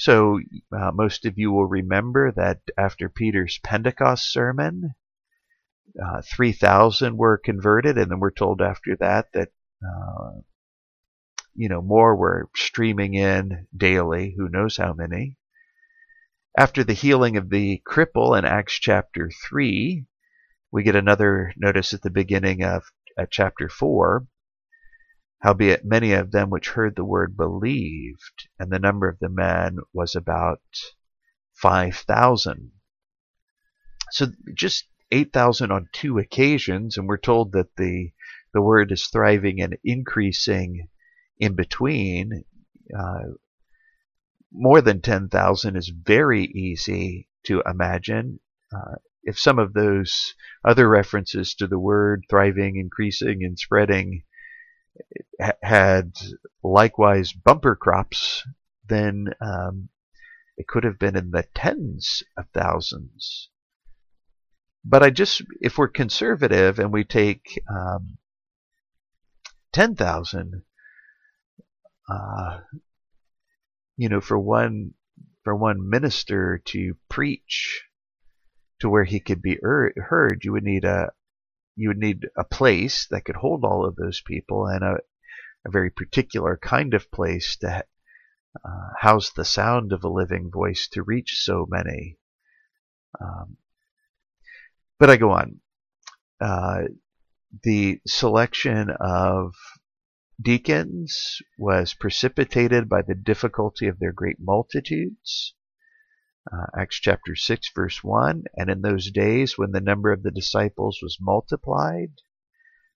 So 0.00 0.40
uh, 0.72 0.92
most 0.94 1.26
of 1.26 1.36
you 1.36 1.52
will 1.52 1.66
remember 1.66 2.32
that 2.32 2.60
after 2.78 3.10
Peter's 3.10 3.58
Pentecost 3.58 4.32
sermon, 4.32 4.94
uh, 6.02 6.22
3,000 6.22 7.18
were 7.18 7.36
converted, 7.36 7.98
and 7.98 8.10
then 8.10 8.18
we're 8.18 8.30
told 8.30 8.62
after 8.62 8.96
that 8.96 9.26
that 9.34 9.50
uh, 9.84 10.40
you 11.54 11.68
know 11.68 11.82
more 11.82 12.16
were 12.16 12.48
streaming 12.56 13.12
in 13.12 13.66
daily. 13.76 14.34
Who 14.38 14.48
knows 14.48 14.78
how 14.78 14.94
many? 14.94 15.36
After 16.56 16.82
the 16.82 16.94
healing 16.94 17.36
of 17.36 17.50
the 17.50 17.82
cripple 17.86 18.38
in 18.38 18.46
Acts 18.46 18.78
chapter 18.80 19.30
3, 19.50 20.06
we 20.72 20.82
get 20.82 20.96
another 20.96 21.52
notice 21.58 21.92
at 21.92 22.00
the 22.00 22.08
beginning 22.08 22.64
of 22.64 22.84
at 23.18 23.30
chapter 23.30 23.68
4 23.68 24.26
Howbeit 25.40 25.86
many 25.86 26.12
of 26.12 26.32
them 26.32 26.50
which 26.50 26.68
heard 26.68 26.96
the 26.96 27.04
word 27.04 27.34
believed, 27.34 28.48
and 28.58 28.70
the 28.70 28.78
number 28.78 29.08
of 29.08 29.18
the 29.20 29.30
men 29.30 29.78
was 29.92 30.14
about 30.14 30.60
5,000. 31.54 32.72
So 34.10 34.26
just 34.54 34.86
8,000 35.10 35.70
on 35.72 35.88
two 35.92 36.18
occasions, 36.18 36.98
and 36.98 37.08
we're 37.08 37.16
told 37.16 37.52
that 37.52 37.74
the, 37.76 38.12
the 38.52 38.60
word 38.60 38.92
is 38.92 39.06
thriving 39.06 39.62
and 39.62 39.78
increasing 39.82 40.88
in 41.38 41.54
between. 41.54 42.44
Uh, 42.94 43.34
more 44.52 44.82
than 44.82 45.00
10,000 45.00 45.76
is 45.76 45.88
very 45.88 46.44
easy 46.44 47.28
to 47.44 47.62
imagine. 47.64 48.40
Uh, 48.74 48.96
if 49.22 49.38
some 49.38 49.58
of 49.58 49.72
those 49.72 50.34
other 50.64 50.86
references 50.86 51.54
to 51.54 51.66
the 51.66 51.78
word 51.78 52.24
thriving, 52.28 52.76
increasing, 52.76 53.42
and 53.42 53.58
spreading 53.58 54.22
had 55.62 56.12
likewise 56.62 57.32
bumper 57.32 57.76
crops, 57.76 58.46
then 58.86 59.28
um, 59.40 59.88
it 60.56 60.66
could 60.66 60.84
have 60.84 60.98
been 60.98 61.16
in 61.16 61.30
the 61.30 61.44
tens 61.54 62.22
of 62.36 62.46
thousands. 62.52 63.48
But 64.84 65.02
I 65.02 65.10
just, 65.10 65.42
if 65.60 65.78
we're 65.78 65.88
conservative 65.88 66.78
and 66.78 66.92
we 66.92 67.04
take 67.04 67.62
um, 67.68 68.18
10,000, 69.72 70.62
uh, 72.08 72.60
you 73.96 74.08
know, 74.08 74.20
for 74.20 74.38
one 74.38 74.94
for 75.44 75.54
one 75.54 75.88
minister 75.88 76.60
to 76.66 76.96
preach 77.08 77.84
to 78.80 78.88
where 78.88 79.04
he 79.04 79.20
could 79.20 79.40
be 79.40 79.58
er- 79.62 79.92
heard, 79.96 80.42
you 80.44 80.52
would 80.52 80.64
need 80.64 80.84
a 80.84 81.12
you 81.80 81.88
would 81.88 81.98
need 81.98 82.28
a 82.36 82.44
place 82.44 83.06
that 83.10 83.24
could 83.24 83.36
hold 83.36 83.64
all 83.64 83.86
of 83.86 83.96
those 83.96 84.20
people 84.20 84.66
and 84.66 84.84
a, 84.84 84.98
a 85.66 85.70
very 85.70 85.90
particular 85.90 86.58
kind 86.62 86.92
of 86.92 87.10
place 87.10 87.56
to 87.56 87.84
uh, 88.62 88.88
house 88.98 89.30
the 89.30 89.46
sound 89.46 89.90
of 89.90 90.04
a 90.04 90.08
living 90.08 90.50
voice 90.52 90.88
to 90.92 91.02
reach 91.02 91.40
so 91.40 91.66
many. 91.70 92.18
Um, 93.18 93.56
but 94.98 95.08
I 95.08 95.16
go 95.16 95.30
on. 95.30 95.60
Uh, 96.38 96.82
the 97.62 98.00
selection 98.06 98.90
of 99.00 99.54
deacons 100.40 101.40
was 101.58 101.94
precipitated 101.94 102.90
by 102.90 103.00
the 103.00 103.14
difficulty 103.14 103.86
of 103.86 103.98
their 103.98 104.12
great 104.12 104.36
multitudes. 104.38 105.54
Uh, 106.52 106.66
Acts 106.76 106.98
chapter 106.98 107.36
6, 107.36 107.70
verse 107.74 108.02
1 108.02 108.44
And 108.56 108.70
in 108.70 108.82
those 108.82 109.10
days, 109.10 109.56
when 109.56 109.70
the 109.70 109.80
number 109.80 110.10
of 110.10 110.22
the 110.22 110.32
disciples 110.32 110.98
was 111.00 111.18
multiplied, 111.20 112.12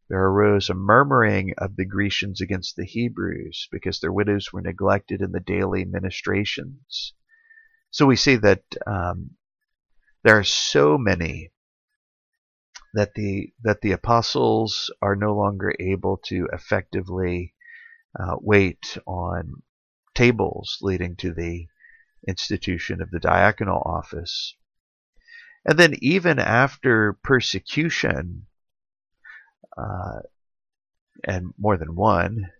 there 0.09 0.25
arose 0.25 0.69
a 0.69 0.75
murmuring 0.75 1.55
of 1.57 1.77
the 1.77 1.87
Grecians 1.87 2.41
against 2.41 2.77
the 2.77 2.85
Hebrews 2.85 3.69
because 3.71 4.01
their 4.01 4.13
widows 4.13 4.53
were 4.53 4.61
neglected 4.61 5.21
in 5.23 5.33
the 5.33 5.41
daily 5.41 5.85
ministrations. 5.85 7.15
So 7.91 8.07
we 8.07 8.17
see 8.17 8.37
that 8.37 8.65
um, 8.87 9.37
there 10.25 10.37
are 10.37 10.45
so 10.45 10.99
many 10.99 11.53
that 12.93 13.15
the 13.15 13.53
that 13.63 13.81
the 13.81 13.93
apostles 13.93 14.93
are 15.01 15.17
no 15.17 15.35
longer 15.35 15.75
able 15.79 16.17
to 16.27 16.49
effectively 16.53 17.55
uh, 18.19 18.37
wait 18.41 18.99
on 19.07 19.63
tables 20.15 20.79
leading 20.81 21.17
to 21.17 21.33
the 21.33 21.67
institution 22.27 23.01
of 23.03 23.11
the 23.11 23.21
diaconal 23.21 23.85
office. 23.87 24.57
And 25.65 25.79
then 25.79 25.95
even 26.01 26.39
after 26.39 27.15
persecution, 27.23 28.47
uh, 29.77 30.21
and 31.25 31.55
more 31.59 31.77
than 31.77 31.95
one, 31.95 32.51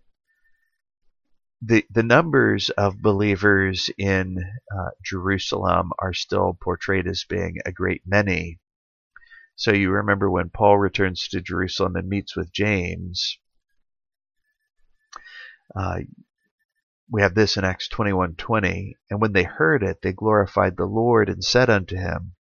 the 1.61 1.85
the 1.89 2.03
numbers 2.03 2.69
of 2.71 3.01
believers 3.01 3.89
in 3.97 4.37
uh, 4.75 4.89
Jerusalem 5.03 5.91
are 5.99 6.13
still 6.13 6.57
portrayed 6.61 7.07
as 7.07 7.25
being 7.27 7.57
a 7.65 7.71
great 7.71 8.01
many. 8.05 8.59
So 9.55 9.71
you 9.71 9.89
remember 9.91 10.29
when 10.29 10.49
Paul 10.49 10.77
returns 10.77 11.27
to 11.29 11.41
Jerusalem 11.41 11.95
and 11.95 12.09
meets 12.09 12.35
with 12.35 12.51
James. 12.51 13.39
Uh, 15.75 15.99
we 17.09 17.21
have 17.21 17.35
this 17.35 17.57
in 17.57 17.63
Acts 17.63 17.87
21:20, 17.89 18.95
and 19.09 19.21
when 19.21 19.33
they 19.33 19.43
heard 19.43 19.83
it, 19.83 20.01
they 20.01 20.11
glorified 20.11 20.75
the 20.75 20.85
Lord 20.85 21.29
and 21.29 21.43
said 21.43 21.69
unto 21.69 21.95
him, 21.95 22.35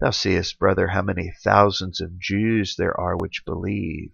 Thou 0.00 0.10
seest, 0.10 0.58
brother, 0.58 0.88
how 0.88 1.02
many 1.02 1.30
thousands 1.44 2.00
of 2.00 2.18
Jews 2.18 2.76
there 2.76 2.98
are 2.98 3.16
which 3.16 3.44
believe, 3.44 4.12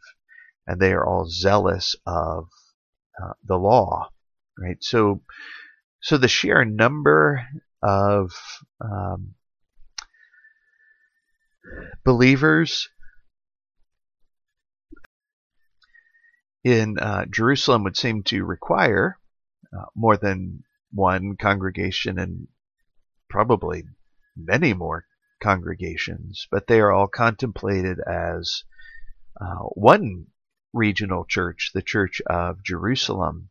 and 0.66 0.80
they 0.80 0.92
are 0.92 1.06
all 1.06 1.28
zealous 1.28 1.94
of 2.04 2.48
uh, 3.22 3.34
the 3.44 3.56
law. 3.56 4.10
Right. 4.58 4.82
So, 4.82 5.22
so 6.00 6.16
the 6.16 6.28
sheer 6.28 6.64
number 6.64 7.46
of 7.82 8.32
um, 8.80 9.34
believers 12.04 12.88
in 16.64 16.98
uh, 16.98 17.26
Jerusalem 17.26 17.84
would 17.84 17.96
seem 17.96 18.24
to 18.24 18.44
require 18.44 19.18
uh, 19.72 19.86
more 19.94 20.16
than 20.16 20.62
one 20.92 21.36
congregation 21.36 22.18
and 22.18 22.48
probably 23.28 23.84
many 24.36 24.72
more 24.72 25.06
congregations, 25.40 26.46
but 26.50 26.66
they 26.66 26.80
are 26.80 26.92
all 26.92 27.08
contemplated 27.08 27.98
as 28.00 28.64
uh, 29.40 29.64
one 29.74 30.26
regional 30.72 31.24
church, 31.24 31.70
the 31.74 31.82
Church 31.82 32.20
of 32.26 32.62
Jerusalem. 32.62 33.50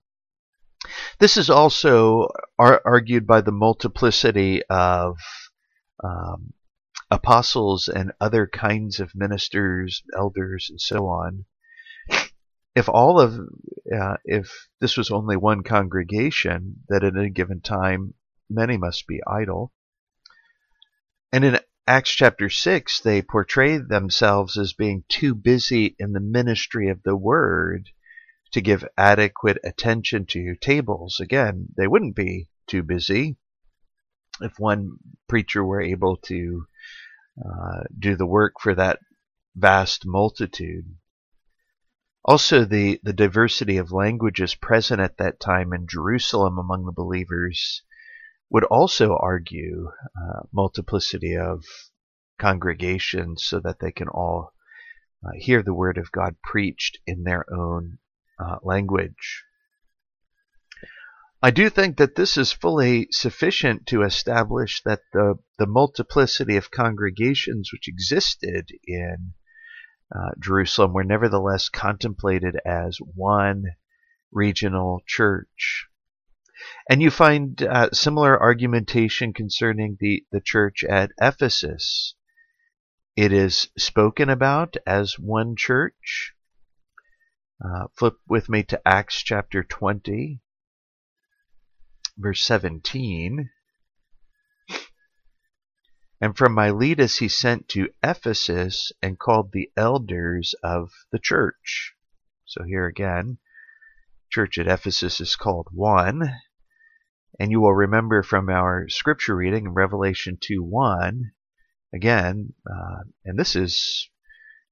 This 1.20 1.38
is 1.38 1.50
also 1.50 2.30
ar- 2.60 2.82
argued 2.86 3.26
by 3.26 3.42
the 3.42 3.52
multiplicity 3.52 4.64
of 4.70 5.18
um, 6.04 6.54
apostles 7.10 7.88
and 7.88 8.12
other 8.20 8.48
kinds 8.48 9.00
of 9.00 9.16
ministers, 9.16 10.04
elders, 10.16 10.68
and 10.70 10.80
so 10.80 11.08
on. 11.08 11.46
If 12.76 12.90
all 12.90 13.20
of, 13.20 13.40
uh, 13.94 14.18
if 14.26 14.68
this 14.82 14.98
was 14.98 15.10
only 15.10 15.38
one 15.38 15.64
congregation, 15.64 16.84
that 16.90 17.04
at 17.04 17.16
any 17.16 17.30
given 17.30 17.62
time 17.62 18.14
many 18.50 18.78
must 18.78 19.08
be 19.08 19.22
idle. 19.26 19.72
And 21.32 21.46
in 21.46 21.60
Acts 21.88 22.12
chapter 22.12 22.50
6, 22.50 23.00
they 23.02 23.22
portray 23.22 23.78
themselves 23.78 24.58
as 24.58 24.74
being 24.74 25.04
too 25.08 25.36
busy 25.36 25.96
in 26.00 26.14
the 26.14 26.20
ministry 26.20 26.90
of 26.90 27.04
the 27.04 27.16
word 27.16 27.90
to 28.52 28.62
give 28.62 28.88
adequate 28.98 29.58
attention 29.64 30.26
to 30.26 30.56
tables. 30.56 31.20
Again, 31.20 31.68
they 31.78 31.88
wouldn't 31.88 32.16
be 32.16 32.50
too 32.68 32.84
busy 32.84 33.38
if 34.42 34.60
one 34.60 34.98
preacher 35.28 35.64
were 35.64 35.82
able 35.82 36.18
to 36.18 36.66
uh, 37.38 37.84
do 37.98 38.16
the 38.16 38.26
work 38.26 38.54
for 38.60 38.76
that 38.76 39.00
vast 39.56 40.06
multitude. 40.06 40.96
Also, 42.28 42.66
the, 42.66 43.00
the 43.04 43.14
diversity 43.14 43.78
of 43.78 43.92
languages 43.92 44.56
present 44.56 45.00
at 45.00 45.18
that 45.18 45.40
time 45.40 45.72
in 45.74 45.86
Jerusalem 45.88 46.58
among 46.58 46.86
the 46.86 46.92
believers 46.92 47.84
would 48.50 48.64
also 48.64 49.16
argue 49.16 49.92
uh, 50.18 50.40
multiplicity 50.52 51.38
of 51.38 51.64
congregations 52.40 53.46
so 53.46 53.60
that 53.60 53.78
they 53.80 53.92
can 53.92 54.08
all 54.08 54.54
uh, 55.24 55.30
hear 55.36 55.62
the 55.62 55.74
word 55.74 56.00
of 56.00 56.12
God 56.12 56.36
preached 56.42 56.98
in 57.06 57.24
their 57.26 57.46
own 57.54 58.00
uh, 58.40 58.58
language. 58.64 59.44
I 61.44 61.52
do 61.52 61.70
think 61.70 61.98
that 61.98 62.16
this 62.16 62.38
is 62.38 62.52
fully 62.52 63.08
sufficient 63.12 63.86
to 63.88 64.02
establish 64.02 64.82
that 64.82 65.02
the, 65.14 65.36
the 65.60 65.68
multiplicity 65.68 66.58
of 66.58 66.72
congregations 66.72 67.70
which 67.72 67.88
existed 67.88 68.72
in 68.88 69.36
uh, 70.14 70.32
Jerusalem 70.40 70.94
were 70.94 71.04
nevertheless 71.04 71.70
contemplated 71.70 72.58
as 72.66 72.98
one 72.98 73.76
regional 74.32 75.02
church. 75.08 75.88
And 76.90 77.02
you 77.02 77.12
find 77.12 77.62
uh, 77.62 77.92
similar 77.92 78.40
argumentation 78.40 79.34
concerning 79.34 79.98
the, 80.00 80.26
the 80.32 80.42
church 80.42 80.84
at 80.84 81.12
Ephesus. 81.22 82.16
It 83.16 83.32
is 83.32 83.70
spoken 83.78 84.30
about 84.30 84.76
as 84.86 85.18
one 85.18 85.56
church. 85.56 86.34
Uh, 87.64 87.88
flip 87.94 88.16
with 88.28 88.50
me 88.50 88.64
to 88.64 88.82
Acts 88.86 89.24
chapter 89.24 89.64
20 89.64 90.42
verse 92.18 92.46
17. 92.46 93.50
And 96.26 96.36
from 96.36 96.56
Miletus 96.56 97.20
he 97.20 97.30
sent 97.30 97.68
to 97.70 97.94
Ephesus 98.02 98.92
and 99.00 99.20
called 99.20 99.52
the 99.52 99.72
elders 99.78 100.56
of 100.64 100.92
the 101.12 101.20
church. 101.20 101.94
So 102.46 102.64
here 102.64 102.88
again, 102.88 103.38
church 104.32 104.58
at 104.58 104.66
Ephesus 104.66 105.22
is 105.22 105.36
called 105.36 105.68
one. 105.72 106.34
And 107.40 107.52
you 107.52 107.62
will 107.62 107.76
remember 107.76 108.24
from 108.24 108.50
our 108.50 108.90
scripture 108.90 109.36
reading 109.36 109.68
in 109.68 109.74
Revelation 109.76 110.40
2 110.42 110.64
1, 110.64 111.32
again, 111.94 112.56
uh, 112.68 113.04
and 113.24 113.38
this 113.38 113.56
is 113.56 114.10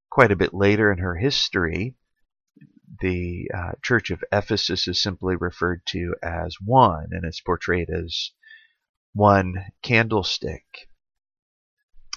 quite 0.10 0.32
a 0.32 0.36
bit 0.36 0.56
later 0.56 0.92
in 0.92 0.98
her 0.98 1.18
history, 1.18 1.96
the 3.00 3.48
uh, 3.54 3.74
church 3.84 4.10
of 4.10 4.24
Ephesus 4.32 4.88
is 4.88 5.04
simply 5.04 5.36
referred 5.36 5.86
to 5.90 6.16
as 6.24 6.56
one, 6.60 7.10
and 7.12 7.24
it's 7.24 7.42
portrayed 7.42 7.92
as 7.92 8.32
one 9.14 9.68
candlestick. 9.84 10.66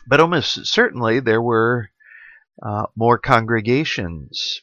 But 0.08 0.20
almost 0.20 0.66
certainly 0.66 1.20
there 1.20 1.42
were 1.42 1.90
uh, 2.62 2.86
more 2.94 3.18
congregations. 3.18 4.62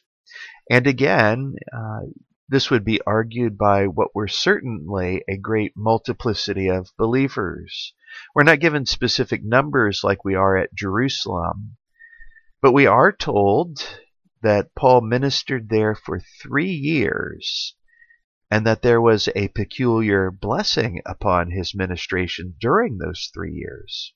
And 0.70 0.86
again, 0.86 1.56
uh, 1.72 2.00
this 2.48 2.70
would 2.70 2.84
be 2.84 3.00
argued 3.06 3.58
by 3.58 3.86
what 3.86 4.14
were 4.14 4.28
certainly 4.28 5.22
a 5.28 5.36
great 5.36 5.72
multiplicity 5.76 6.68
of 6.68 6.96
believers. 6.96 7.92
We're 8.34 8.44
not 8.44 8.60
given 8.60 8.86
specific 8.86 9.44
numbers 9.44 10.02
like 10.02 10.24
we 10.24 10.34
are 10.34 10.56
at 10.56 10.74
Jerusalem, 10.74 11.76
but 12.62 12.72
we 12.72 12.86
are 12.86 13.12
told 13.12 13.80
that 14.42 14.74
Paul 14.74 15.00
ministered 15.00 15.68
there 15.68 15.94
for 15.94 16.20
three 16.20 16.72
years 16.72 17.74
and 18.50 18.66
that 18.66 18.82
there 18.82 19.00
was 19.00 19.28
a 19.34 19.48
peculiar 19.48 20.30
blessing 20.30 21.02
upon 21.04 21.50
his 21.50 21.74
ministration 21.74 22.54
during 22.60 22.98
those 22.98 23.30
three 23.32 23.52
years. 23.52 24.12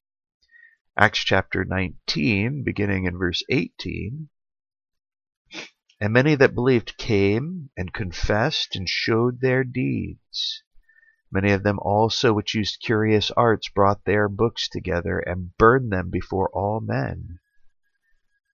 Acts 1.00 1.20
chapter 1.20 1.64
19, 1.64 2.64
beginning 2.64 3.04
in 3.04 3.16
verse 3.16 3.44
18. 3.48 4.30
And 6.00 6.12
many 6.12 6.34
that 6.34 6.56
believed 6.56 6.98
came 6.98 7.70
and 7.76 7.94
confessed 7.94 8.74
and 8.74 8.88
showed 8.88 9.40
their 9.40 9.62
deeds. 9.62 10.64
Many 11.30 11.52
of 11.52 11.62
them 11.62 11.78
also 11.82 12.32
which 12.32 12.56
used 12.56 12.82
curious 12.82 13.30
arts 13.30 13.68
brought 13.68 14.06
their 14.06 14.28
books 14.28 14.68
together 14.68 15.20
and 15.20 15.56
burned 15.56 15.92
them 15.92 16.10
before 16.10 16.50
all 16.50 16.80
men. 16.80 17.38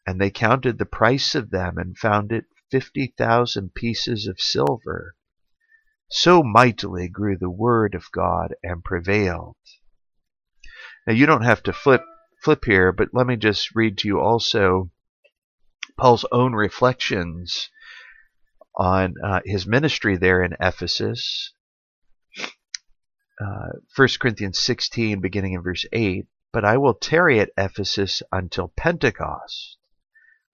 And 0.07 0.21
they 0.21 0.31
counted 0.31 0.77
the 0.77 0.85
price 0.85 1.35
of 1.35 1.49
them 1.49 1.79
and 1.79 1.97
found 1.97 2.31
it 2.31 2.45
fifty 2.71 3.15
thousand 3.17 3.73
pieces 3.73 4.27
of 4.27 4.39
silver. 4.39 5.17
So 6.11 6.43
mightily 6.43 7.09
grew 7.09 7.39
the 7.39 7.49
word 7.49 7.95
of 7.95 8.13
God 8.13 8.55
and 8.63 8.85
prevailed. 8.85 9.57
Now 11.07 11.15
you 11.15 11.25
don't 11.25 11.45
have 11.45 11.63
to 11.63 11.73
flip 11.73 12.03
flip 12.45 12.67
here, 12.67 12.93
but 12.93 13.09
let 13.15 13.27
me 13.27 13.37
just 13.37 13.75
read 13.75 13.97
to 13.99 14.09
you 14.09 14.21
also 14.21 14.91
Paul's 15.97 16.27
own 16.31 16.53
reflections 16.53 17.71
on 18.77 19.15
uh, 19.25 19.41
his 19.47 19.67
ministry 19.67 20.19
there 20.19 20.43
in 20.43 20.55
Ephesus. 20.61 21.55
Uh, 23.41 23.79
1 23.97 24.09
Corinthians 24.21 24.59
16, 24.59 25.21
beginning 25.21 25.55
in 25.55 25.63
verse 25.63 25.87
8 25.93 26.27
But 26.53 26.65
I 26.65 26.77
will 26.77 26.95
tarry 26.95 27.41
at 27.41 27.51
Ephesus 27.57 28.23
until 28.31 28.69
Pentecost, 28.77 29.79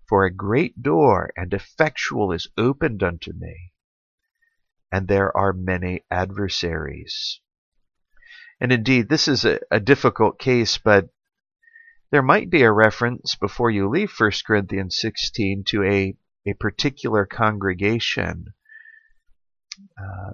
for 0.09 0.24
a 0.24 0.35
great 0.35 0.83
door 0.83 1.31
and 1.37 1.53
effectual 1.53 2.33
is 2.33 2.48
opened 2.57 3.03
unto 3.03 3.33
me, 3.33 3.72
and 4.92 5.09
there 5.09 5.37
are 5.37 5.53
many 5.53 6.05
adversaries. 6.11 7.40
And 8.61 8.70
indeed, 8.70 9.09
this 9.09 9.26
is 9.26 9.44
a, 9.44 9.59
a 9.70 9.81
difficult 9.81 10.38
case, 10.38 10.79
but 10.79 11.09
there 12.11 12.23
might 12.23 12.51
be 12.51 12.62
a 12.62 12.73
reference 12.73 13.37
before 13.37 13.70
you 13.70 13.88
leave 13.88 14.11
1 14.11 14.33
Corinthians 14.44 14.99
16 14.99 15.62
to 15.64 15.85
a, 15.85 16.16
a 16.44 16.55
particular 16.55 17.25
congregation. 17.25 18.53
Uh, 19.96 20.33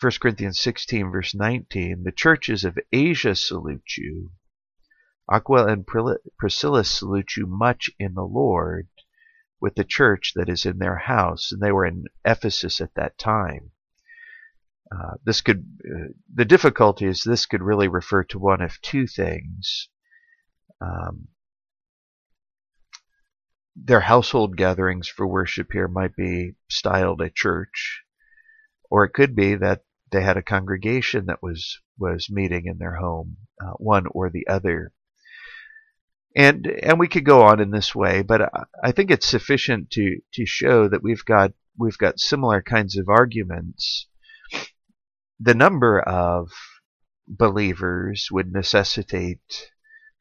1 0.00 0.12
Corinthians 0.20 0.58
16, 0.60 1.12
verse 1.12 1.32
19 1.32 2.02
The 2.02 2.10
churches 2.10 2.64
of 2.64 2.76
Asia 2.92 3.36
salute 3.36 3.96
you. 3.96 4.32
Aquila 5.30 5.68
and 5.68 5.86
Priscilla 5.86 6.82
salute 6.82 7.36
you 7.36 7.46
much 7.46 7.88
in 7.98 8.14
the 8.14 8.26
Lord 8.26 8.88
with 9.60 9.76
the 9.76 9.84
church 9.84 10.32
that 10.34 10.48
is 10.48 10.66
in 10.66 10.78
their 10.78 10.98
house. 10.98 11.52
And 11.52 11.60
they 11.62 11.70
were 11.70 11.86
in 11.86 12.06
Ephesus 12.24 12.80
at 12.80 12.94
that 12.94 13.16
time. 13.16 13.70
Uh, 14.90 15.14
this 15.24 15.40
could, 15.40 15.66
uh, 15.84 16.12
the 16.32 16.44
difficulty 16.44 17.06
is 17.06 17.22
this 17.22 17.46
could 17.46 17.62
really 17.62 17.88
refer 17.88 18.24
to 18.24 18.38
one 18.40 18.60
of 18.60 18.80
two 18.82 19.06
things 19.06 19.88
um, 20.80 21.28
their 23.76 24.00
household 24.00 24.56
gatherings 24.56 25.06
for 25.08 25.26
worship 25.26 25.68
here 25.72 25.88
might 25.88 26.16
be 26.16 26.54
styled 26.68 27.20
a 27.20 27.30
church, 27.30 28.02
or 28.90 29.04
it 29.04 29.12
could 29.12 29.36
be 29.36 29.54
that 29.54 29.84
they 30.10 30.22
had 30.22 30.36
a 30.36 30.42
congregation 30.42 31.26
that 31.26 31.42
was 31.42 31.80
was 31.98 32.30
meeting 32.30 32.66
in 32.66 32.78
their 32.78 32.96
home, 32.96 33.36
uh, 33.62 33.72
one 33.72 34.06
or 34.10 34.30
the 34.30 34.46
other. 34.48 34.92
And 36.34 36.66
and 36.66 36.98
we 36.98 37.08
could 37.08 37.24
go 37.24 37.42
on 37.42 37.60
in 37.60 37.70
this 37.70 37.94
way, 37.94 38.22
but 38.22 38.42
I, 38.42 38.64
I 38.82 38.92
think 38.92 39.10
it's 39.10 39.26
sufficient 39.26 39.90
to 39.92 40.20
to 40.34 40.46
show 40.46 40.88
that 40.88 41.02
we've 41.02 41.24
got 41.24 41.52
we've 41.78 41.98
got 41.98 42.18
similar 42.18 42.62
kinds 42.62 42.96
of 42.96 43.08
arguments. 43.08 44.06
The 45.38 45.54
number 45.54 46.00
of 46.00 46.50
believers 47.28 48.28
would 48.30 48.52
necessitate 48.52 49.70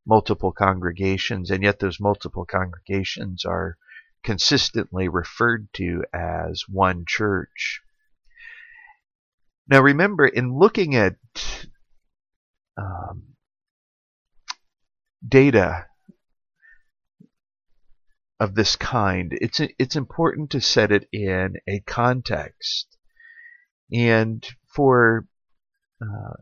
multiple 0.05 0.51
congregations, 0.51 1.49
and 1.51 1.63
yet 1.63 1.79
those 1.79 1.99
multiple 1.99 2.45
congregations 2.45 3.43
are 3.45 3.77
consistently 4.23 5.07
referred 5.07 5.67
to 5.73 6.03
as 6.13 6.63
one 6.67 7.05
church. 7.07 7.81
Now 9.67 9.81
remember, 9.81 10.27
in 10.27 10.57
looking 10.57 10.95
at 10.95 11.15
um, 12.77 13.35
data 15.27 15.87
of 18.39 18.53
this 18.53 18.75
kind, 18.75 19.31
it's 19.41 19.59
it's 19.79 19.95
important 19.95 20.51
to 20.51 20.61
set 20.61 20.91
it 20.91 21.07
in 21.11 21.55
a 21.67 21.79
context, 21.79 22.97
and 23.91 24.45
for 24.67 25.25
uh, 26.01 26.33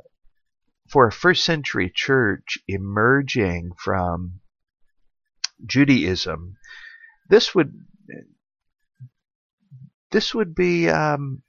for 0.93 1.08
a 1.08 1.12
first 1.12 1.43
century 1.43 1.91
church 1.93 2.60
emerging 2.67 3.71
from 3.84 4.39
Judaism, 5.65 6.56
this 7.27 7.56
would 7.56 7.73
this 10.12 10.36
would 10.36 10.53
be 10.53 10.88
um, 10.89 11.41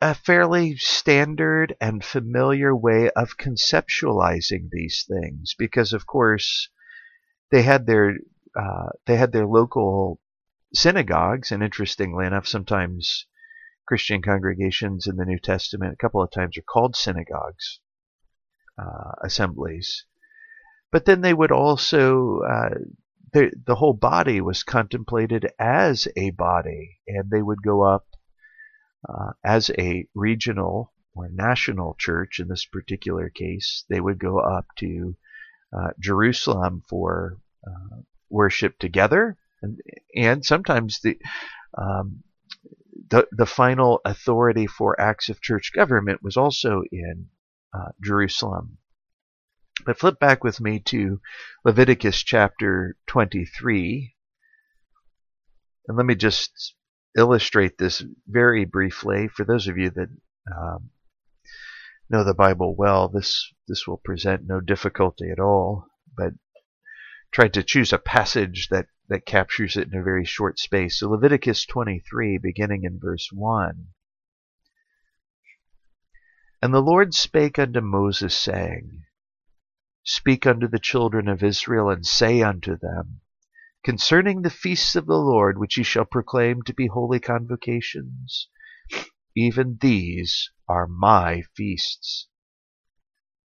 a 0.00 0.14
fairly 0.14 0.76
standard 0.76 1.74
and 1.80 2.04
familiar 2.04 2.72
way 2.76 3.10
of 3.10 3.36
conceptualizing 3.36 4.68
these 4.70 5.04
things, 5.08 5.56
because 5.58 5.92
of 5.92 6.06
course 6.06 6.68
they 7.50 7.62
had 7.62 7.86
their 7.86 8.14
uh, 8.54 8.90
they 9.06 9.16
had 9.16 9.32
their 9.32 9.46
local 9.46 10.20
synagogues, 10.72 11.50
and 11.50 11.60
interestingly 11.60 12.24
enough, 12.24 12.46
sometimes 12.46 13.26
Christian 13.88 14.20
congregations 14.20 15.06
in 15.06 15.16
the 15.16 15.24
New 15.24 15.38
Testament 15.38 15.94
a 15.94 15.96
couple 15.96 16.22
of 16.22 16.30
times 16.30 16.58
are 16.58 16.62
called 16.62 16.94
synagogues, 16.94 17.80
uh, 18.78 19.12
assemblies. 19.24 20.04
But 20.92 21.06
then 21.06 21.22
they 21.22 21.32
would 21.32 21.50
also, 21.50 22.40
uh, 22.40 22.74
the, 23.32 23.50
the 23.66 23.76
whole 23.76 23.94
body 23.94 24.42
was 24.42 24.62
contemplated 24.62 25.50
as 25.58 26.06
a 26.16 26.30
body, 26.30 26.98
and 27.06 27.30
they 27.30 27.40
would 27.40 27.62
go 27.62 27.82
up 27.82 28.04
uh, 29.08 29.32
as 29.42 29.70
a 29.78 30.06
regional 30.14 30.92
or 31.14 31.30
national 31.32 31.96
church 31.98 32.40
in 32.40 32.48
this 32.48 32.66
particular 32.66 33.30
case. 33.30 33.86
They 33.88 34.02
would 34.02 34.18
go 34.18 34.38
up 34.38 34.66
to 34.80 35.16
uh, 35.72 35.92
Jerusalem 35.98 36.82
for 36.90 37.38
uh, 37.66 38.02
worship 38.28 38.78
together, 38.78 39.38
and, 39.62 39.80
and 40.14 40.44
sometimes 40.44 41.00
the 41.00 41.18
um, 41.76 42.22
the, 43.10 43.26
the 43.32 43.46
final 43.46 44.00
authority 44.04 44.66
for 44.66 45.00
acts 45.00 45.28
of 45.28 45.40
church 45.40 45.72
government 45.74 46.22
was 46.22 46.36
also 46.36 46.82
in 46.90 47.28
uh, 47.72 47.90
Jerusalem. 48.02 48.78
But 49.84 49.98
flip 49.98 50.18
back 50.18 50.42
with 50.42 50.60
me 50.60 50.80
to 50.86 51.20
Leviticus 51.64 52.22
chapter 52.22 52.96
23. 53.06 54.14
And 55.86 55.96
let 55.96 56.06
me 56.06 56.14
just 56.14 56.74
illustrate 57.16 57.78
this 57.78 58.02
very 58.26 58.64
briefly. 58.64 59.28
For 59.28 59.44
those 59.44 59.68
of 59.68 59.78
you 59.78 59.90
that 59.90 60.08
um, 60.54 60.90
know 62.10 62.24
the 62.24 62.34
Bible 62.34 62.74
well, 62.74 63.08
this, 63.08 63.52
this 63.68 63.86
will 63.86 63.98
present 63.98 64.46
no 64.46 64.60
difficulty 64.60 65.30
at 65.30 65.40
all. 65.40 65.86
But 66.16 66.32
tried 67.32 67.54
to 67.54 67.62
choose 67.62 67.92
a 67.92 67.98
passage 67.98 68.68
that 68.70 68.86
that 69.08 69.26
captures 69.26 69.76
it 69.76 69.88
in 69.92 69.98
a 69.98 70.02
very 70.02 70.24
short 70.24 70.58
space. 70.58 71.00
So 71.00 71.08
Leviticus 71.08 71.64
23, 71.64 72.38
beginning 72.38 72.84
in 72.84 72.98
verse 73.00 73.30
1. 73.32 73.88
And 76.60 76.74
the 76.74 76.82
Lord 76.82 77.14
spake 77.14 77.58
unto 77.58 77.80
Moses, 77.80 78.36
saying, 78.36 79.04
Speak 80.02 80.46
unto 80.46 80.66
the 80.66 80.78
children 80.78 81.28
of 81.28 81.42
Israel, 81.42 81.88
and 81.88 82.04
say 82.04 82.42
unto 82.42 82.76
them, 82.76 83.20
Concerning 83.84 84.42
the 84.42 84.50
feasts 84.50 84.96
of 84.96 85.06
the 85.06 85.18
Lord, 85.18 85.56
which 85.56 85.78
ye 85.78 85.84
shall 85.84 86.04
proclaim 86.04 86.62
to 86.62 86.74
be 86.74 86.88
holy 86.88 87.20
convocations, 87.20 88.48
even 89.36 89.78
these 89.80 90.50
are 90.68 90.86
my 90.86 91.42
feasts. 91.54 92.26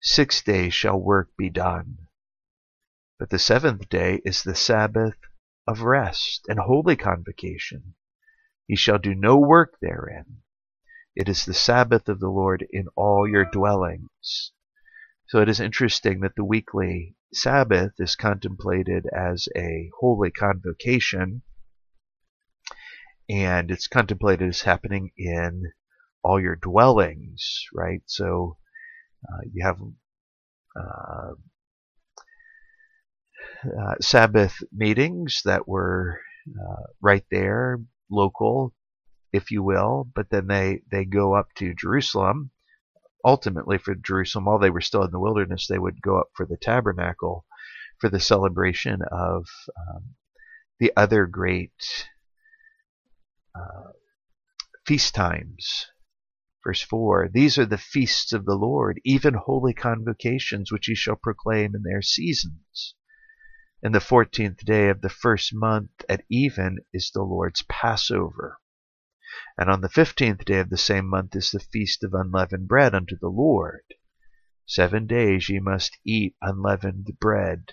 Six 0.02 0.44
days 0.44 0.74
shall 0.74 1.00
work 1.00 1.36
be 1.38 1.50
done. 1.50 2.08
But 3.18 3.30
the 3.30 3.40
seventh 3.40 3.90
day 3.90 4.22
is 4.26 4.44
the 4.44 4.54
Sabbath 4.54 5.16
of 5.68 5.82
rest 5.82 6.46
and 6.48 6.60
holy 6.60 6.96
convocation. 6.96 7.96
Ye 8.68 8.76
shall 8.76 8.98
do 8.98 9.14
no 9.14 9.38
work 9.38 9.78
therein. 9.82 10.44
It 11.16 11.28
is 11.28 11.46
the 11.46 11.54
Sabbath 11.54 12.08
of 12.08 12.20
the 12.20 12.30
Lord 12.30 12.66
in 12.72 12.88
all 12.96 13.28
your 13.28 13.46
dwellings. 13.46 14.52
So 15.28 15.42
it 15.42 15.50
is 15.50 15.60
interesting 15.60 16.22
that 16.22 16.36
the 16.36 16.46
weekly 16.46 17.16
Sabbath 17.34 17.94
is 18.00 18.16
contemplated 18.16 19.06
as 19.08 19.50
a 19.56 19.90
holy 20.00 20.32
convocation, 20.32 21.42
and 23.30 23.70
it's 23.70 23.88
contemplated 23.88 24.48
as 24.48 24.62
happening 24.62 25.12
in 25.18 25.74
all 26.24 26.40
your 26.40 26.56
dwellings, 26.56 27.66
right? 27.74 28.02
So 28.06 28.58
uh, 29.28 29.42
you 29.52 29.66
have 29.66 29.82
uh, 30.76 31.34
uh, 33.66 33.96
Sabbath 34.02 34.56
meetings 34.72 35.42
that 35.46 35.68
were 35.68 36.20
uh, 36.48 36.84
right 37.02 37.26
there, 37.32 37.80
local, 38.10 38.74
if 39.34 39.52
you 39.52 39.64
will, 39.64 40.08
but 40.16 40.30
then 40.30 40.48
they, 40.48 40.82
they 40.92 41.06
go 41.06 41.34
up 41.34 41.48
to 41.56 41.74
Jerusalem. 41.74 42.52
Ultimately, 43.26 43.78
for 43.78 43.96
Jerusalem, 43.96 44.46
while 44.46 44.60
they 44.60 44.70
were 44.70 44.82
still 44.82 45.04
in 45.04 45.12
the 45.12 45.20
wilderness, 45.20 45.68
they 45.68 45.80
would 45.80 46.02
go 46.02 46.20
up 46.20 46.28
for 46.36 46.46
the 46.46 46.58
tabernacle 46.58 47.46
for 48.00 48.10
the 48.10 48.20
celebration 48.20 49.02
of 49.12 49.48
um, 49.78 50.16
the 50.80 50.94
other 50.96 51.26
great 51.26 52.08
uh, 53.56 53.92
feast 54.86 55.16
times. 55.16 55.88
Verse 56.64 56.82
4 56.82 57.30
These 57.34 57.58
are 57.58 57.66
the 57.66 57.78
feasts 57.78 58.34
of 58.34 58.46
the 58.46 58.56
Lord, 58.56 59.02
even 59.04 59.34
holy 59.34 59.74
convocations, 59.74 60.72
which 60.72 60.88
ye 60.88 60.96
shall 60.96 61.16
proclaim 61.16 61.76
in 61.76 61.84
their 61.84 62.02
seasons. 62.02 62.96
And 63.88 63.96
the 63.96 64.02
fourteenth 64.02 64.66
day 64.66 64.90
of 64.90 65.00
the 65.00 65.08
first 65.08 65.56
month 65.56 65.92
at 66.10 66.26
even 66.30 66.80
is 66.92 67.10
the 67.10 67.22
Lord's 67.22 67.62
Passover. 67.70 68.60
And 69.58 69.70
on 69.70 69.80
the 69.80 69.88
fifteenth 69.88 70.44
day 70.44 70.60
of 70.60 70.70
the 70.70 70.76
same 70.76 71.08
month 71.08 71.38
is 71.38 71.52
the 71.52 71.62
feast 71.62 72.04
of 72.04 72.14
unleavened 72.14 72.68
bread 72.68 72.94
unto 72.94 73.18
the 73.18 73.30
Lord. 73.30 73.86
Seven 74.66 75.08
days 75.08 75.48
ye 75.48 75.60
must 75.60 75.98
eat 76.04 76.36
unleavened 76.42 77.18
bread. 77.22 77.72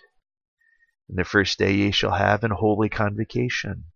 And 1.08 1.18
the 1.18 1.24
first 1.24 1.58
day 1.58 1.74
ye 1.74 1.90
shall 1.90 2.14
have 2.14 2.44
an 2.44 2.52
holy 2.52 2.88
convocation. 2.88 3.86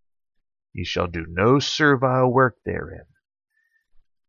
Ye 0.72 0.82
shall 0.82 1.06
do 1.06 1.24
no 1.28 1.60
servile 1.60 2.32
work 2.32 2.56
therein. 2.64 3.06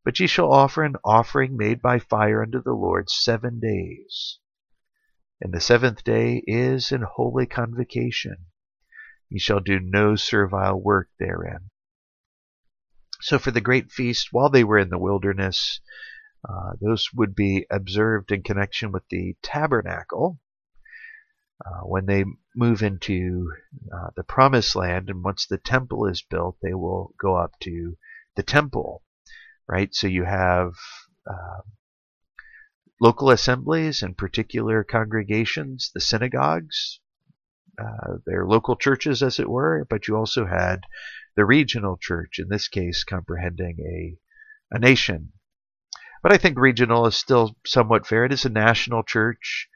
But 0.05 0.19
ye 0.19 0.27
shall 0.27 0.53
offer 0.53 0.83
an 0.83 0.97
offering 1.03 1.57
made 1.57 1.81
by 1.81 1.97
fire 1.97 2.43
unto 2.43 2.61
the 2.61 2.73
Lord 2.73 3.09
seven 3.09 3.59
days. 3.59 4.37
And 5.41 5.53
the 5.53 5.61
seventh 5.61 6.03
day 6.03 6.43
is 6.45 6.91
an 6.91 7.03
holy 7.03 7.45
convocation. 7.45 8.47
Ye 9.29 9.39
shall 9.39 9.61
do 9.61 9.79
no 9.79 10.15
servile 10.15 10.81
work 10.81 11.09
therein. 11.17 11.69
So 13.21 13.39
for 13.39 13.51
the 13.51 13.61
great 13.61 13.91
feast, 13.91 14.29
while 14.31 14.49
they 14.49 14.63
were 14.63 14.77
in 14.77 14.89
the 14.89 14.97
wilderness, 14.97 15.81
uh, 16.47 16.73
those 16.81 17.09
would 17.13 17.35
be 17.35 17.65
observed 17.69 18.31
in 18.31 18.43
connection 18.43 18.91
with 18.91 19.07
the 19.09 19.35
tabernacle. 19.41 20.39
Uh, 21.65 21.81
when 21.81 22.05
they 22.05 22.23
move 22.55 22.81
into 22.81 23.51
uh, 23.93 24.09
the 24.15 24.23
promised 24.23 24.75
land, 24.75 25.09
and 25.09 25.23
once 25.23 25.45
the 25.45 25.57
temple 25.57 26.05
is 26.05 26.21
built, 26.21 26.57
they 26.61 26.73
will 26.73 27.13
go 27.19 27.35
up 27.35 27.51
to 27.59 27.97
the 28.35 28.43
temple, 28.43 29.03
right? 29.67 29.93
So 29.93 30.07
you 30.07 30.23
have 30.23 30.73
uh, 31.29 31.61
local 32.99 33.29
assemblies 33.29 34.01
and 34.01 34.17
particular 34.17 34.83
congregations, 34.83 35.91
the 35.93 36.01
synagogues, 36.01 36.99
uh, 37.79 38.17
their 38.25 38.45
local 38.45 38.75
churches, 38.75 39.23
as 39.23 39.39
it 39.39 39.49
were, 39.49 39.85
but 39.89 40.07
you 40.07 40.15
also 40.15 40.45
had 40.45 40.81
the 41.35 41.45
regional 41.45 41.97
church, 41.97 42.39
in 42.39 42.49
this 42.49 42.67
case, 42.67 43.03
comprehending 43.03 43.77
a, 43.79 44.75
a 44.75 44.79
nation. 44.79 45.31
But 46.21 46.33
I 46.33 46.37
think 46.37 46.59
regional 46.59 47.05
is 47.05 47.15
still 47.15 47.55
somewhat 47.65 48.05
fair. 48.05 48.25
It 48.25 48.33
is 48.33 48.43
a 48.43 48.49
national 48.49 49.03
church, 49.03 49.69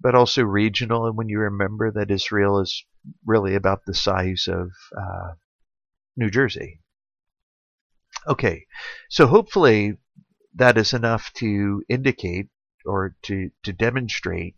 but 0.00 0.16
also 0.16 0.42
regional. 0.42 1.06
And 1.06 1.16
when 1.16 1.28
you 1.28 1.38
remember 1.38 1.92
that 1.92 2.10
Israel 2.10 2.58
is 2.58 2.84
really 3.24 3.54
about 3.54 3.84
the 3.86 3.94
size 3.94 4.48
of 4.48 4.70
uh, 4.96 5.34
New 6.16 6.30
Jersey. 6.30 6.80
Okay, 8.26 8.66
so 9.08 9.26
hopefully 9.26 9.98
that 10.54 10.78
is 10.78 10.92
enough 10.92 11.32
to 11.34 11.84
indicate 11.88 12.48
or 12.84 13.16
to, 13.22 13.50
to 13.62 13.72
demonstrate 13.72 14.56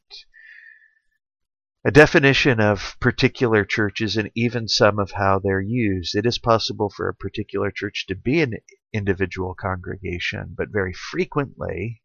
a 1.84 1.90
definition 1.92 2.60
of 2.60 2.96
particular 3.00 3.64
churches 3.64 4.16
and 4.16 4.28
even 4.34 4.66
some 4.66 4.98
of 4.98 5.12
how 5.12 5.38
they're 5.38 5.60
used. 5.60 6.16
It 6.16 6.26
is 6.26 6.36
possible 6.36 6.90
for 6.90 7.08
a 7.08 7.14
particular 7.14 7.70
church 7.70 8.06
to 8.08 8.16
be 8.16 8.40
an 8.42 8.54
individual 8.92 9.54
congregation, 9.54 10.54
but 10.56 10.72
very 10.72 10.92
frequently, 10.92 12.02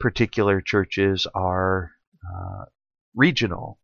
particular 0.00 0.60
churches 0.60 1.26
are 1.34 1.92
uh, 2.26 2.64
regional. 3.14 3.78